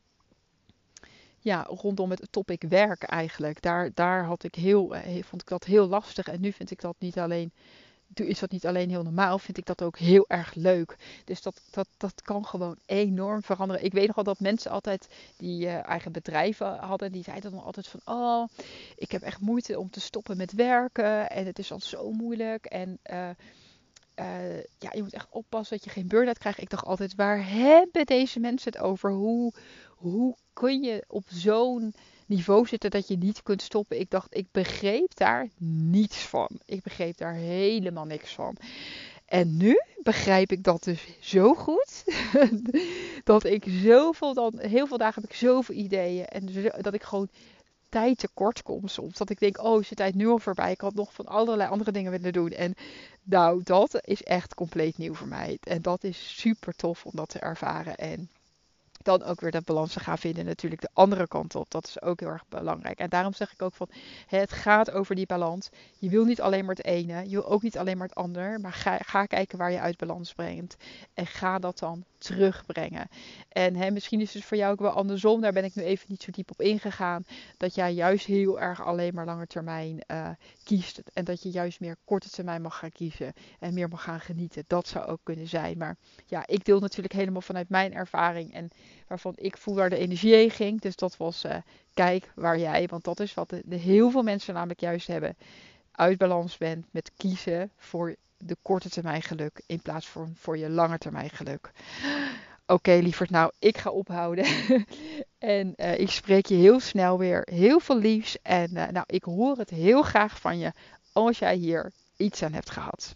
ja, 1.41 1.65
rondom 1.70 2.10
het 2.10 2.28
topic 2.30 2.63
werk 2.70 3.04
eigenlijk. 3.04 3.62
Daar, 3.62 3.89
daar 3.94 4.26
had 4.26 4.44
ik 4.44 4.56
heel, 4.56 4.96
eh, 4.96 5.24
vond 5.24 5.41
ik 5.41 5.48
dat 5.48 5.63
heel 5.63 5.88
lastig. 5.88 6.28
En 6.28 6.41
nu 6.41 6.52
vind 6.52 6.72
ik 6.72 6.82
dat 6.82 6.96
niet 7.00 7.20
alleen 7.20 7.52
is 8.13 8.39
dat 8.39 8.52
niet 8.52 8.65
alleen 8.65 8.89
heel 8.89 9.04
normaal, 9.04 9.39
vind 9.39 9.58
ik 9.58 9.65
dat 9.65 9.82
ook 9.82 9.97
heel 9.97 10.26
erg 10.28 10.54
leuk. 10.54 10.95
Dus 11.26 11.41
dat, 11.41 11.62
dat, 11.71 11.88
dat 11.97 12.21
kan 12.21 12.45
gewoon 12.45 12.78
enorm 12.86 13.43
veranderen. 13.43 13.84
Ik 13.84 13.93
weet 13.93 14.08
nogal 14.08 14.24
dat 14.24 14.39
mensen 14.39 14.71
altijd 14.71 15.08
die 15.38 15.65
uh, 15.65 15.88
eigen 15.88 16.12
bedrijven 16.12 16.78
hadden, 16.78 17.12
die 17.12 17.24
zeiden 17.24 17.52
dan 17.52 17.63
altijd 17.63 17.88
van, 17.88 18.00
oh, 18.06 18.47
ik 18.95 19.12
heb 19.12 19.21
echt 19.21 19.39
moeite 19.39 19.80
om 19.80 19.89
te 19.89 20.00
stoppen 20.00 20.38
met 20.38 20.54
werken 20.54 21.30
en 21.30 21.45
het 21.45 21.60
is 21.60 21.71
al 21.71 21.80
zo 21.80 22.12
moeilijk 22.12 22.65
en... 22.65 23.00
Uh, 23.12 23.30
uh, 24.15 24.58
ja, 24.58 24.89
je 24.91 25.02
moet 25.02 25.13
echt 25.13 25.28
oppassen 25.30 25.78
dat 25.78 25.86
je 25.86 25.91
geen 25.91 26.08
burn-out 26.08 26.38
krijgt. 26.38 26.62
Ik 26.62 26.69
dacht 26.69 26.86
altijd, 26.86 27.15
waar 27.15 27.50
hebben 27.50 28.06
deze 28.06 28.39
mensen 28.39 28.71
het 28.71 28.82
over? 28.82 29.12
Hoe, 29.12 29.54
hoe 29.95 30.36
kun 30.54 30.84
je 30.84 31.04
op 31.08 31.24
zo'n 31.28 31.93
niveau 32.32 32.67
zitten 32.67 32.91
dat 32.91 33.08
je 33.08 33.17
niet 33.17 33.44
kunt 33.44 33.62
stoppen. 33.62 34.00
Ik 34.00 34.10
dacht, 34.10 34.28
ik 34.30 34.48
begreep 34.52 35.15
daar 35.15 35.48
niets 35.58 36.17
van. 36.17 36.50
Ik 36.65 36.84
begreep 36.84 37.17
daar 37.17 37.34
helemaal 37.34 38.06
niks 38.06 38.34
van. 38.34 38.56
En 39.26 39.58
nu 39.58 39.82
begrijp 40.04 40.52
ik 40.52 40.63
dat 40.63 40.84
dus 40.84 41.04
zo 41.20 41.54
goed. 41.54 42.04
dat 43.24 43.44
ik 43.44 43.63
zoveel 43.67 44.34
dan, 44.34 44.60
heel 44.60 44.88
veel 44.88 44.98
dagen 44.98 45.22
heb 45.22 45.32
ik 45.32 45.38
zoveel 45.38 45.76
ideeën. 45.76 46.26
En 46.26 46.50
dat 46.82 46.94
ik 46.94 47.04
gewoon 47.04 47.30
tijd 47.89 48.17
tekort 48.17 48.63
kom 48.63 48.88
soms. 48.88 49.17
Dat 49.17 49.30
ik 49.30 49.39
denk, 49.39 49.63
oh, 49.63 49.82
is 49.82 49.88
de 49.88 49.96
tijd 49.96 50.15
nu 50.15 50.28
al 50.28 50.39
voorbij? 50.39 50.72
Ik 50.72 50.82
had 50.82 50.94
nog 50.94 51.13
van 51.13 51.26
allerlei 51.26 51.70
andere 51.70 51.91
dingen 51.91 52.12
willen 52.12 52.34
doen. 52.34 52.50
En 52.50 52.74
nou, 53.24 53.62
dat 53.63 54.08
is 54.08 54.24
echt 54.24 54.54
compleet 54.54 54.98
nieuw 54.98 55.13
voor 55.13 55.28
mij. 55.28 55.58
En 55.63 55.82
dat 55.82 56.04
is 56.04 56.39
super 56.39 56.76
tof 56.76 57.06
om 57.06 57.12
dat 57.13 57.30
te 57.30 57.39
ervaren. 57.39 57.96
En 57.96 58.30
dan 59.06 59.24
ook 59.24 59.42
weer 59.42 59.52
de 59.52 59.62
balans 59.62 59.96
gaan 59.96 60.18
vinden. 60.18 60.46
Natuurlijk 60.46 60.82
de 60.82 60.90
andere 60.94 61.28
kant 61.28 61.56
op. 61.56 61.72
Dat 61.72 61.88
is 61.88 62.02
ook 62.02 62.20
heel 62.20 62.30
erg 62.30 62.48
belangrijk. 62.50 63.00
En 63.00 63.10
daarom 63.10 63.34
zeg 63.34 63.54
ik 63.54 63.62
ook 63.62 63.74
van 63.74 63.90
het 64.28 64.52
gaat 64.52 64.92
over 64.92 65.16
die 65.16 65.26
balans. 65.26 65.70
Je 65.98 66.10
wil 66.10 66.26
niet 66.26 66.42
alleen 66.42 66.66
maar 66.66 66.76
het 66.76 66.86
ene. 66.86 67.24
Je 67.24 67.36
wil 67.36 67.48
ook 67.48 67.62
niet 67.62 67.78
alleen 67.78 67.98
maar 67.98 68.08
het 68.08 68.18
ander. 68.18 68.60
Maar 68.60 68.74
ga, 68.74 68.98
ga 68.98 69.26
kijken 69.26 69.58
waar 69.58 69.72
je 69.72 69.80
uit 69.80 69.98
balans 69.98 70.34
brengt. 70.34 70.76
En 71.14 71.28
ga 71.28 71.60
dat 71.60 71.80
dan 71.80 72.06
terugbrengen. 72.18 73.08
En 73.50 73.76
hè, 73.76 73.92
misschien 73.92 74.22
is 74.22 74.34
het 74.34 74.44
voor 74.44 74.58
jou 74.58 74.72
ook 74.72 74.80
wel 74.80 74.92
andersom. 74.92 75.42
Daar 75.42 75.54
ben 75.54 75.64
ik 75.64 75.76
nu 75.76 75.84
even 75.84 76.06
niet 76.10 76.24
zo 76.24 76.32
diep 76.32 76.52
op 76.52 76.62
ingegaan. 76.62 77.26
Dat 77.58 77.76
jij 77.76 77.94
juist 77.94 78.26
heel 78.26 78.60
erg 78.60 78.82
alleen 78.84 79.14
maar 79.14 79.26
lange 79.26 79.48
termijn 79.48 80.04
uh, 80.08 80.30
kiest. 80.64 81.02
En 81.14 81.24
dat 81.26 81.44
je 81.44 81.50
juist 81.50 81.80
meer 81.80 81.96
korte 82.06 82.30
termijn 82.30 82.62
mag 82.62 82.78
gaan 82.78 82.92
kiezen. 82.92 83.34
En 83.60 83.74
meer 83.74 83.90
mag 83.90 84.04
gaan 84.04 84.20
genieten. 84.20 84.64
Dat 84.68 84.88
zou 84.88 85.06
ook 85.06 85.20
kunnen 85.24 85.48
zijn. 85.48 85.78
Maar 85.78 85.98
ja, 86.26 86.48
ik 86.48 86.66
deel 86.66 86.80
natuurlijk 86.80 87.14
helemaal 87.14 87.42
vanuit 87.42 87.70
mijn 87.70 87.94
ervaring. 87.94 88.54
En 88.54 88.70
waarvan 89.12 89.34
ik 89.36 89.58
voel 89.58 89.76
waar 89.76 89.89
de 89.89 89.97
energie 89.97 90.34
heen 90.34 90.52
ging. 90.52 90.82
Dus 90.82 90.95
dat 90.95 91.17
was 91.17 91.45
uh, 91.45 91.56
kijk 91.93 92.32
waar 92.36 92.60
jij. 92.60 92.88
Want 92.88 93.04
dat 93.04 93.19
is 93.19 93.34
wat 93.34 93.50
de, 93.50 93.76
heel 93.76 94.12
veel 94.12 94.24
mensen 94.24 94.54
namelijk 94.54 94.80
juist 94.80 95.08
hebben. 95.08 95.38
Uit 95.91 96.17
balans 96.17 96.58
bent 96.58 96.86
met 96.91 97.12
kiezen 97.17 97.71
voor 97.78 98.15
de 98.38 98.58
korte 98.62 98.89
termijn 98.89 99.21
geluk 99.21 99.62
in 99.65 99.82
plaats 99.82 100.08
van 100.08 100.34
voor 100.36 100.58
je 100.58 100.69
lange 100.69 100.97
termijn 100.97 101.30
geluk. 101.30 101.71
Oké, 102.62 102.74
okay, 102.74 103.00
lieverd, 103.00 103.30
nou, 103.30 103.52
ik 103.60 103.78
ga 103.78 103.89
ophouden. 103.89 104.45
en 105.38 105.74
uh, 105.76 106.00
ik 106.00 106.10
spreek 106.10 106.45
je 106.45 106.56
heel 106.56 106.80
snel 106.80 107.17
weer. 107.17 107.47
Heel 107.52 107.80
veel 107.80 107.97
liefs. 107.97 108.38
En 108.41 108.69
uh, 108.74 108.88
nou, 108.88 109.06
ik 109.08 109.24
hoor 109.24 109.58
het 109.58 109.69
heel 109.69 110.02
graag 110.02 110.39
van 110.39 110.58
je 110.58 110.71
als 111.12 111.39
jij 111.39 111.56
hier 111.56 111.91
iets 112.17 112.43
aan 112.43 112.54
hebt 112.54 112.69
gehad. 112.69 113.15